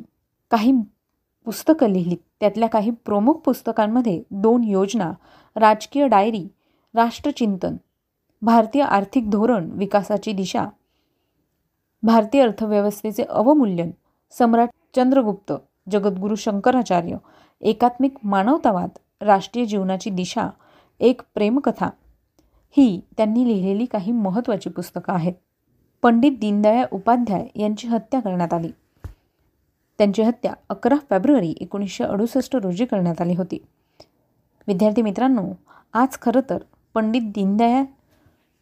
काही 0.51 0.71
पुस्तकं 1.47 1.89
लिहिली 1.89 2.15
त्यातल्या 2.39 2.67
काही 2.69 2.91
प्रमुख 3.05 3.33
पुस्तकांमध्ये 3.33 4.21
दोन 4.31 4.63
योजना 4.63 5.11
राजकीय 5.55 6.07
डायरी 6.07 6.47
राष्ट्रचिंतन 6.95 7.75
भारतीय 8.41 8.81
आर्थिक 8.81 9.29
धोरण 9.29 9.69
विकासाची 9.71 10.31
दिशा 10.33 10.65
भारतीय 12.03 12.41
अर्थव्यवस्थेचे 12.41 13.23
अवमूल्यन 13.23 13.91
सम्राट 14.33 14.69
चंद्रगुप्त 14.95 15.53
जगद्गुरू 15.91 16.35
शंकराचार्य 16.35 17.17
एकात्मिक 17.61 18.17
मानवतावाद 18.23 18.89
राष्ट्रीय 19.21 19.65
जीवनाची 19.65 20.09
दिशा 20.09 20.49
एक 20.99 21.21
प्रेमकथा 21.35 21.89
ही 22.77 23.01
त्यांनी 23.17 23.47
लिहिलेली 23.47 23.85
काही 23.85 24.11
महत्त्वाची 24.11 24.69
पुस्तकं 24.69 25.13
आहेत. 25.13 25.33
पंडित 26.01 26.31
दीनदयाळ 26.41 26.85
उपाध्याय 26.91 27.47
यांची 27.55 27.87
हत्या 27.87 28.19
करण्यात 28.19 28.53
आली. 28.53 28.69
त्यांची 29.97 30.21
हत्या 30.21 30.53
अकरा 30.69 30.95
फेब्रुवारी 31.09 31.53
एकोणीसशे 31.61 32.03
अडुसष्ट 32.03 32.55
रोजी 32.55 32.85
करण्यात 32.85 33.21
आली 33.21 33.33
होती. 33.33 33.65
विद्यार्थी 34.67 35.01
मित्रांनो 35.01 35.43
आज 35.93 36.17
खरं 36.21 36.41
तर 36.49 36.57
पंडित 36.93 37.21
दीनदयाळ 37.21 37.83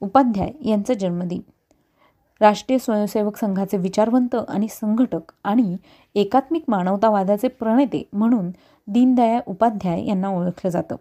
उपाध्याय 0.02 0.70
यांचा 0.70 0.94
जन्मदिन. 0.94 1.42
राष्ट्रीय 2.42 2.80
स्वयंसेवक 2.80 3.38
संघाचे 3.38 3.78
विचारवंत 3.78 4.36
आणि 4.36 4.68
संघटक 4.68 5.32
आणि 5.44 5.78
एकात्मिक 6.16 6.64
मानवतावादाचे 6.68 7.48
प्रणेते 7.48 8.10
म्हणून 8.14 8.50
दीनदयाळ 8.88 9.40
उपाध्याय 9.48 10.06
यांना 10.06 10.28
ओळखलं 10.28 10.70
जातं. 10.70 10.96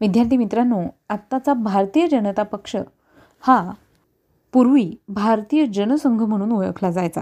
विद्यार्थी 0.00 0.36
मित्रांनो 0.36 0.82
आत्ताचा 1.08 1.52
भारतीय 1.52 2.06
जनता 2.06 2.42
पक्ष 2.42 2.76
हा 3.40 3.72
पूर्वी 4.52 4.94
भारतीय 5.08 5.66
जनसंघ 5.66 6.22
म्हणून 6.22 6.52
ओळखला 6.52 6.90
जायचा. 6.90 7.20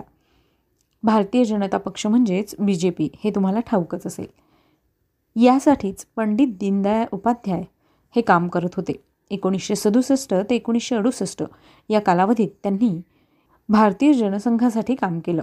भारतीय 1.03 1.45
जनता 1.45 1.79
पक्ष 1.79 2.07
म्हणजेच 2.07 2.55
बी 2.59 2.75
जे 2.75 2.91
पी 2.91 3.09
हे 3.25 3.31
तुम्हाला 3.31 3.61
ठाऊकच 3.61 4.07
असेल. 4.07 4.27
यासाठीच 5.37 6.07
पंडित 6.17 6.47
दीनदयाळ 6.61 7.05
उपाध्याय 7.13 7.63
हे 8.17 8.23
काम 8.23 8.49
करत 8.49 8.75
होते. 8.77 8.93
एकोणीसशे 9.31 9.77
सदुसष्ट 9.77 10.35
ते 10.35 10.55
एकोणीसशे 10.55 10.97
अडुसष्ट 10.97 11.43
या 11.89 12.01
कालावधीत 12.01 12.49
त्यांनी 12.63 13.01
भारतीय 13.69 14.13
जनसंघासाठी 14.13 14.95
काम 14.95 15.19
केलं. 15.19 15.43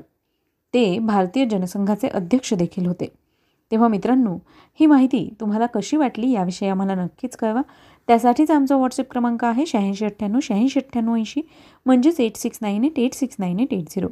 ते 0.74 1.00
भारतीय 1.00 1.46
जनसंघाचे 1.46 2.08
अध्यक्ष 2.08 2.54
देखील 2.54 2.86
होते. 2.86 3.25
तेव्हा 3.72 3.88
मित्रांनो 3.88 4.36
ही 4.80 4.86
माहिती 4.86 5.30
तुम्हाला 5.40 5.66
कशी 5.66 5.98
वाटली 5.98 6.32
याविषयी 6.32 6.70
आम्हाला 6.70 6.96
नक्कीच 6.96 7.36
कळवा. 7.36 7.62
त्यासाठीच 8.08 8.52
आमचा 8.52 8.76
व्हॉट्सअप 8.76 9.12
क्रमांक 9.12 9.44
आहे 9.46 9.66
शहाऐंशी 9.66 10.06
अठ्ठ्याण्णव 10.06 10.40
शहाऐंशी 10.44 10.80
अठ्ठ्याण्णव 10.80 11.16
ऐंशी 11.16 11.42
म्हणजेच 11.86 12.20
eight 12.20 12.36
six 12.36 12.60
nine 12.62 12.84
eight 12.84 13.00
eight 13.00 13.14
six 13.14 13.36
nine 13.40 13.60
eight 13.60 13.74
eight 13.74 13.90
zero 13.90 14.08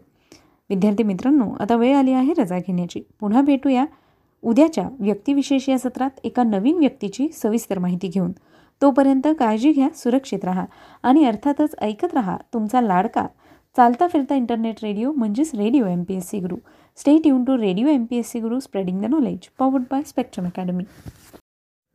विद्यार्थी 0.69 1.03
मित्रांनो 1.03 1.49
आता 1.59 1.75
वेळ 1.75 1.95
आली 1.95 2.11
आहे 2.11 2.33
रजा 2.37 2.57
घेण्याची. 2.57 3.01
पुन्हा 3.19 3.41
भेटूया 3.41 3.85
उद्याच्या 4.43 4.87
व्यक्तिविशेष 4.99 5.69
या 5.69 5.77
सत्रात 5.79 6.19
एका 6.23 6.43
नवीन 6.43 6.77
व्यक्तीची 6.77 7.27
सविस्तर 7.33 7.79
माहिती 7.79 8.07
घेऊन. 8.07 8.31
तोपर्यंत 8.81 9.27
काळजी 9.39 9.71
घ्या 9.71 9.89
सुरक्षित 9.95 10.45
राहा 10.45 10.65
आणि 11.03 11.25
अर्थातच 11.25 11.75
ऐकत 11.81 12.13
राहा 12.13 12.37
तुमचा 12.53 12.81
लाडका 12.81 13.25
चालता 13.75 14.07
फिरता 14.07 14.35
इंटरनेट 14.35 14.83
रेडिओ 14.83 15.11
म्हणजेच 15.11 15.53
radio 15.55 15.85
M 15.85 16.03
P 16.03 16.15
S 16.15 16.29
C 16.29 16.39
Guru 16.39 16.55
stay 16.97 17.17
tune 17.17 17.43
to 17.43 17.57
radio 17.57 17.87
M 17.87 18.05
P 18.05 18.17
S 18.17 18.29
C 18.29 18.39
Guru 18.39 18.59
spreading 18.59 19.01
the 19.01 19.05
knowledge 19.05 19.47
powered 19.59 19.83
by 19.91 20.01
Spectrum 20.03 20.45
academy 20.45 20.83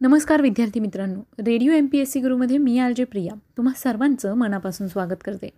नमस्कार 0.00 0.42
विद्यार्थी 0.42 0.80
मित्रांनो. 0.80 1.20
Radio 1.38 1.72
M 1.72 1.86
P 1.86 1.98
S 1.98 2.12
C 2.12 2.20
गुरुमध्ये 2.20 2.58
मी 2.58 2.78
आर 2.78 2.92
जे 2.92 3.04
प्रिया. 3.04 3.34
तुम्हा 3.56 3.74
सर्वांचं 3.78 4.34
मनापासून 4.34 4.88
स्वागत 4.88 5.22
करते. 5.24 5.50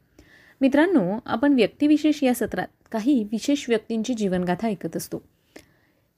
मित्रांनो 0.61 1.19
आपण 1.27 1.53
व्यक्तिविशेष 1.53 2.23
या 2.23 2.35
सत्रात 2.35 2.67
काही 2.93 3.25
विशेष 3.33 3.69
व्यक्तींची 3.69 4.15
जीवनगाथा 4.15 4.67
ऐकत 4.67 4.97
असतो. 4.97 5.23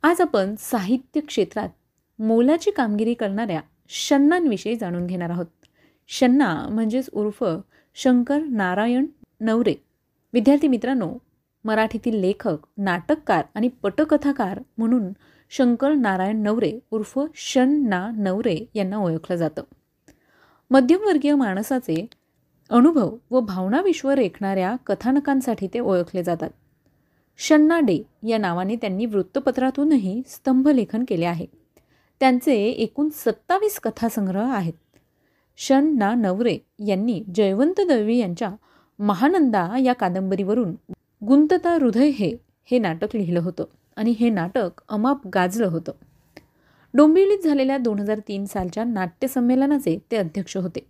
आज 0.02 0.20
आपण 0.20 0.54
साहित्य 0.58 1.20
क्षेत्रात 1.20 1.68
मोलाची 2.18 2.70
कामगिरी 2.70 3.14
करणाऱ्या 3.14 3.60
शन्नांविषयी 3.88 4.76
जाणून 4.76 5.06
घेणार 5.06 5.30
आहोत. 5.30 5.46
शन्ना 6.08 6.68
म्हणजेच 6.70 7.10
उर्फ 7.12 7.44
शंकर 7.94 8.38
नारायण 8.38 9.06
नवरे. 9.40 9.74
विद्यार्थी 10.32 10.68
मित्रांनो 10.68 11.14
मराठीतील 11.64 12.20
लेखक 12.20 12.56
नाटककार 12.78 13.44
आणि 13.54 13.68
पटकथाकार 13.68 14.60
म्हणून 14.78 15.02
शंकर 15.50 15.92
नारायण 15.92 16.42
नवरे 16.42 16.78
उर्फ 16.90 17.18
शन्ना 17.34 18.10
नवरे 18.16 18.64
यांना 18.74 18.96
ओळखलं 18.96 19.36
जातं. 19.36 19.62
मध्यमवर्गीय 20.70 21.34
माणसाचे 21.34 22.06
अनुभव 22.70 23.16
व 23.30 23.40
भावनाविश्व 23.40 24.10
रेखणाऱ्या 24.10 24.76
कथानकांसाठी 24.86 25.66
ते 25.74 25.80
ओळखले 25.80 26.22
जातात. 26.22 26.50
शन्ना 27.38 27.80
डे 27.80 28.02
या 28.28 28.38
नावाने 28.38 28.76
त्यांनी 28.76 29.06
वृत्तपत्रातूनही 29.06 30.22
स्तंभलेखन 30.26 31.04
केले 31.08 31.24
आहे. 31.24 31.46
त्यांचे 32.20 32.54
एकूण 32.54 33.08
सत्तावीस 33.08 33.80
कथासंग्रह 33.80 34.52
आहेत. 34.52 34.72
शन 35.56 35.98
ना 35.98 36.14
नवरे 36.14 36.58
यांनी 36.86 37.24
जयवंत 37.34 37.80
दळवी 37.88 38.16
यांच्या 38.16 38.50
महानंदा 38.98 39.78
या 39.78 39.92
कादंबरीवरून 39.92 40.74
गुंतता 41.28 41.74
हृदय 41.74 42.08
हे 42.08 42.36
हे 42.64 42.78
नाटक 42.78 43.08
लिहिलं 43.14 43.40
होतं 43.40 43.64
आणि 43.96 44.14
हे 44.20 44.30
नाटक 44.30 44.70
अमाप 44.88 45.26
गाजलं 45.26 45.66
होतं. 45.66 45.92
डोंबिवलीत 46.94 47.38
झालेल्या 47.44 47.78
दोन 47.78 47.98
हजार 47.98 48.18
तीन 48.18 48.44
सालच्या 48.44 48.84
नाट्यसंमेलनाचे 48.84 49.98
ते 50.10 50.16
अध्यक्ष 50.16 50.56
होते. 50.56 50.86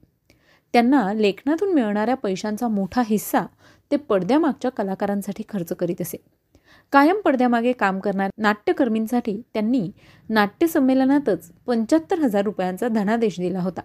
त्यांना 0.72 1.12
लेखनातून 1.12 1.74
मिळणाऱ्या 1.74 2.14
पैशांचा 2.14 2.68
मोठा 2.68 3.02
हिस्सा 3.06 3.46
ते 3.90 3.96
पडद्यामागच्या 3.96 4.70
कलाकारांसाठी 4.70 5.42
खर्च 5.48 5.72
करीत 5.72 6.00
असे. 6.00 6.16
कायम 6.92 7.20
पडद्यामागे 7.20 7.72
काम 7.72 8.00
करणाऱ्या 8.00 8.42
नाट्यकर्मींसाठी 8.42 9.42
त्यांनी 9.54 9.90
नाट्यसंमेलनातच 10.28 11.52
पंच्याहत्तर 11.66 12.18
हजार 12.18 12.42
रुपयांचा 12.42 12.88
धनादेश 12.88 13.40
दिला 13.40 13.60
होता. 13.60 13.80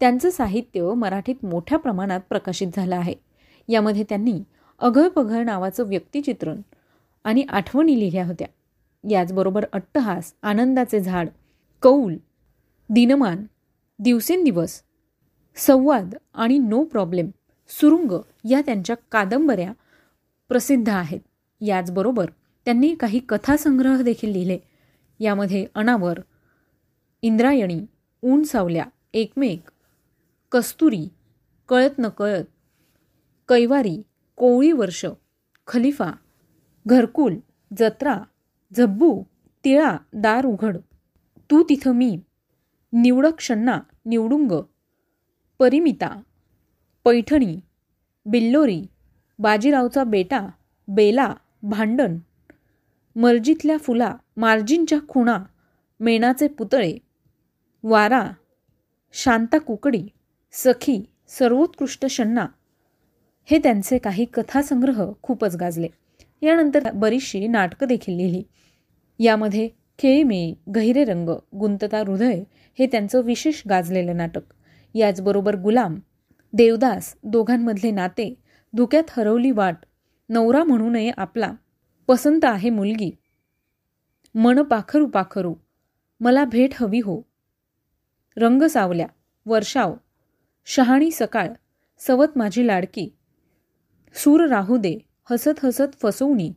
त्यांचं 0.00 0.30
साहित्य 0.30 0.94
मराठीत 0.94 1.44
मोठ्या 1.44 1.78
प्रमाणात 1.78 2.20
प्रकाशित 2.28 2.68
झालं 2.76 2.96
आहे. 2.96 3.14
यामध्ये 3.68 4.04
त्यांनी 4.08 4.42
अघळपघळ 4.82 5.42
नावाचं 5.44 5.88
व्यक्तिचित्रण 5.88 6.60
आणि 7.24 7.42
आठवणी 7.48 7.98
लिहिल्या 7.98 8.26
होत्या. 8.26 8.46
याचबरोबर 9.10 9.64
अट्टहास 9.72 10.34
आनंदाचे 10.42 11.00
झाड 11.00 11.28
कौल 11.82 12.16
दिनमान 12.88 13.44
दिवसेंदिवस 13.98 14.82
संवाद 15.56 16.14
आणि 16.34 16.58
नो 16.58 16.84
प्रॉब्लेम 16.84 17.30
सुरुंग 17.68 18.12
या 18.50 18.60
त्यांच्या 18.60 18.96
कादंबऱ्या 19.12 19.72
प्रसिद्ध 20.48 20.88
आहेत. 20.88 21.20
याचबरोबर 21.60 22.30
त्यांनी 22.64 22.94
काही 22.94 23.20
कथासंग्रह 23.28 24.02
देखील 24.02 24.30
लिहिले. 24.30 24.58
यामध्ये 25.20 25.66
अनावर 25.74 26.18
इंद्रायणी 27.22 27.80
ऊन 28.22 28.42
सावल्या 28.42 28.84
एकमेक 29.14 29.70
कस्तुरी 30.52 31.08
कळत 31.68 31.98
न 31.98 32.08
कळत 32.08 32.44
कैवारी 33.48 34.02
कोळी 34.42 34.72
वर्ष 34.72 35.06
खलिफा 35.66 36.10
घरकुल 36.86 37.36
जत्रा 37.78 38.18
झब्बू 38.76 39.22
तिळा 39.64 39.96
दार 40.12 40.46
उघड. 40.46 40.76
तू 41.50 41.62
तिथं 41.62 41.92
मी 41.92 42.18
निवडक 42.92 43.40
शन्ना 43.40 43.78
निवडुंग 44.06 44.52
परिमिता 45.58 46.22
पैठणी 47.04 47.60
बिल्लोरी 48.26 48.86
बाजीरावचा 49.38 50.04
बेटा 50.04 50.48
बेला 50.88 51.34
भांडण 51.62 52.18
मर्जीतल्या 53.16 53.78
फुला 53.78 54.16
मार्जिनच्या 54.36 54.98
खुणा 55.08 55.38
मेणाचे 56.00 56.48
पुतळे 56.48 56.98
वारा 57.82 58.30
शांता 59.12 59.58
कुकडी 59.58 60.06
सखी 60.52 61.04
सर्वोत्कृष्ट 61.28 62.06
शन्ना 62.06 62.46
हे 63.48 63.58
त्यांचे 63.58 63.98
काही 63.98 64.24
कथासंग्रह 64.24 65.04
खूपच 65.22 65.56
गाजले. 65.56 65.88
यानंतर 66.42 66.90
बरीचशी 66.92 67.46
नाटकं 67.46 67.86
देखील 67.86 68.16
लिहिली. 68.16 68.42
यामध्ये 69.20 69.68
खेळीमेळी 69.98 70.54
गहिरे 70.74 71.04
रंग 71.04 71.28
गुंतता 71.58 71.98
हृदय 71.98 72.42
हे 72.78 72.86
त्यांचं 72.86 73.20
विशेष 73.20 73.62
गाजलेलं 73.68 74.16
नाटक. 74.16 74.42
याचबरोबर 74.94 75.56
गुलाम 75.56 75.98
देवदास 76.52 77.14
दोघांमधले 77.24 77.90
नाते 77.90 78.32
धुक्यात 78.72 79.10
हरवली 79.16 79.50
वाट 79.50 79.76
नवरा 80.28 80.62
म्हणू 80.64 80.90
नये 80.90 81.10
आपला 81.16 81.52
पसंत 82.08 82.44
आहे 82.44 82.70
मुलगी 82.70 83.10
मन 84.34 84.62
पाखरू 84.62 85.06
पाखरू 85.06 85.54
मला 86.20 86.44
भेट 86.44 86.70
हवी 86.80 87.00
हो 87.00 87.20
रंग 88.36 88.62
सावल्या 88.62 89.06
वर्षाव 89.46 89.94
शहाणी 90.66 91.10
सकाळ 91.10 91.48
सवत 92.00 92.36
माझी 92.36 92.66
लाडकी 92.66 93.08
सूर 94.14 94.46
राहू 94.46 94.76
दे 94.76 94.98
हसत 95.30 95.64
हसत 95.64 95.94
फसवणी. 96.02 96.52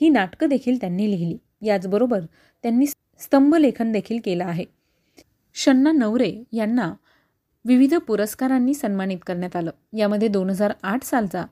ही 0.00 0.08
नाटकं 0.08 0.48
देखील 0.48 0.80
त्यांनी 0.80 1.10
लिहिली. 1.10 1.36
याचबरोबर 1.66 2.20
त्यांनी 2.62 2.86
स्तंभलेखन 2.86 3.92
देखील 3.92 4.18
केलं 4.24 4.44
आहे. 4.44 4.64
शन्ना 5.54 5.92
नवरे 5.92 6.32
यांना 6.52 6.92
विविध 7.64 7.94
पुरस्कारांनी 7.94 8.74
सन्मानित 8.74 9.18
करण्यात 9.26 9.56
आलं. 9.56 9.70
यामध्ये 9.96 10.28
दोन 10.28 10.50
हजार 10.50 10.72
आठ 10.82 11.04
सालचा 11.04 11.44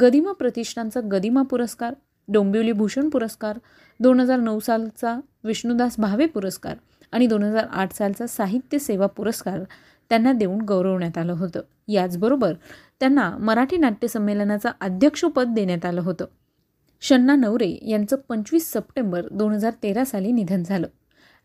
गदिमा 0.00 0.32
प्रतिष्ठानचा 0.32 1.00
गदिमा 1.12 1.42
पुरस्कार 1.42 1.94
डोंबिवली 2.28 2.72
भूषण 2.72 3.08
पुरस्कार 3.08 3.58
दोन 4.00 4.20
हजार 4.20 4.38
नऊ 4.38 4.60
सालचा 4.60 5.20
विष्णुदास 5.44 5.94
भावे 5.98 6.26
पुरस्कार 6.26 6.74
आणि 7.12 7.26
दोन 7.26 7.42
हजार 7.42 7.66
आठ 7.72 7.92
सालचा 7.92 8.26
साहित्य 8.26 8.78
सेवा 8.78 9.06
पुरस्कार 9.06 9.60
त्यांना 10.08 10.32
देऊन 10.32 10.60
गौरवण्यात 10.60 11.18
आलं 11.18 11.32
होतं. 11.32 11.60
याचबरोबर 11.88 12.54
त्यांना 13.00 13.30
मराठी 13.38 13.76
नाट्यसंमेलनाचं 13.76 14.70
अध्यक्षपद 14.80 15.54
देण्यात 15.54 15.84
आलं 15.84 16.00
होतं. 16.00 16.26
शन्ना 17.00 17.34
नवरे 17.36 17.70
यांचं 17.88 18.16
पंचवीस 18.28 18.72
सप्टेंबर 18.72 19.26
दोन 19.30 19.52
हजार 19.52 19.72
तेरा 19.82 20.04
साली 20.04 20.32
निधन 20.32 20.62
झालं. 20.62 20.86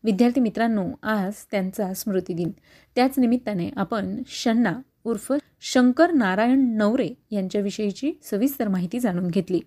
विद्यार्थी 0.04 0.40
मित्रांनो 0.40 0.84
आज 1.02 1.44
त्यांचा 1.50 1.92
स्मृतिदिन 1.94 2.50
त्याच 2.96 3.18
निमित्ताने 3.18 3.68
आपण 3.76 4.16
शन्ना 4.26 4.72
उर्फ 5.04 5.32
शंकर 5.72 6.12
नारायण 6.12 6.64
नवरे 6.76 7.08
यांच्याविषयीची 7.30 8.12
सविस्तर 8.22 8.68
माहिती 8.68 9.00
जाणून 9.00 9.28
घेतली. 9.28 9.60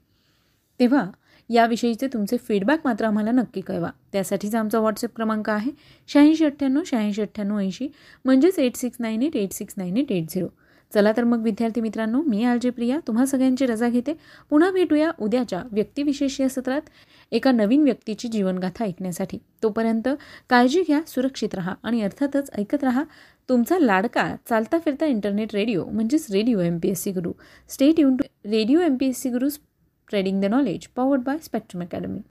तेव्हा 0.80 1.06
याविषयीचे 1.50 2.08
तुमचे 2.08 2.38
फीडबॅक 2.38 2.80
मात्र 2.86 3.06
आम्हाला 3.06 3.32
नक्की 3.32 3.62
कळवा. 3.62 3.89
त्यासाठीचा 4.12 4.60
आमचा 4.60 4.80
व्हॉट्सअप 4.80 5.15
क्रमांक 5.15 5.50
आहे 5.50 5.71
शहाऐंशी 6.08 6.45
अठ्ठ्याण्णव 6.45 6.84
शहाऐंशी 6.86 7.21
अठ्ठ्याण्णव 7.21 7.60
ऐंशी 7.60 7.88
म्हणजेच 8.26 8.60
eight 8.60 8.76
six 8.76 8.97
nine 9.02 9.21
eight 9.21 9.36
eight 9.36 9.54
six 9.54 9.73
nine 9.78 9.97
eight 9.97 10.12
eight 10.12 10.30
zero 10.30 10.47
चला 10.93 11.12
तर 11.17 11.23
मग 11.23 11.41
विद्यार्थी 11.41 11.82
मित्रांनो 11.82 12.21
मी 12.21 12.43
आलजे 12.43 12.69
प्रिया 12.69 13.00
तुम्हा 13.08 13.26
सगळ्यांची 13.26 13.65
रजा 13.65 13.89
घेते. 13.89 14.13
पुन्हा 14.50 14.71
भेटूया 14.71 15.12
उद्याच्या 15.19 15.62
व्यक्तिविशेष 15.71 16.39
या 16.41 16.50
सत्रात 16.50 16.89
एका 17.32 17.52
नवीन 17.52 17.84
व्यक्तीची 17.84 18.28
जीवनगाथा 18.28 18.86
ऐकण्यासाठी. 18.86 19.38
तोपर्यंत 19.63 20.10
काळजी 20.50 20.82
घ्या 20.82 21.02
सुरक्षित 21.08 21.56
राहा 21.56 21.73
आणि 21.84 22.02
अर्थातच 22.02 22.50
ऐकत 22.58 22.84
राहा. 22.84 23.04
तुमचा 23.50 23.80
लाडका 23.80 24.36
चालता 24.50 24.78
फिरता 24.80 25.06
इंटरनेट 25.06 25.56
रेडिओ 25.56 25.86
म्हणजेच 25.86 26.28
radio 26.32 26.60
M 26.60 26.78
P 26.78 26.89
S 26.89 27.04
C 27.04 27.12
Guru. 27.12 27.32
Stay 27.69 28.00
tune 28.00 28.15
to 28.15 28.52
radio 28.52 28.80
M 28.80 28.97
P 28.97 29.08
S 29.08 29.21
C 29.21 29.30
Guru 29.30 29.50
spreading 29.50 30.41
the 30.41 30.45
knowledge 30.45 30.88
powered 30.88 31.21
by 31.21 31.38
Spectrum 31.38 31.82
academy 31.82 32.19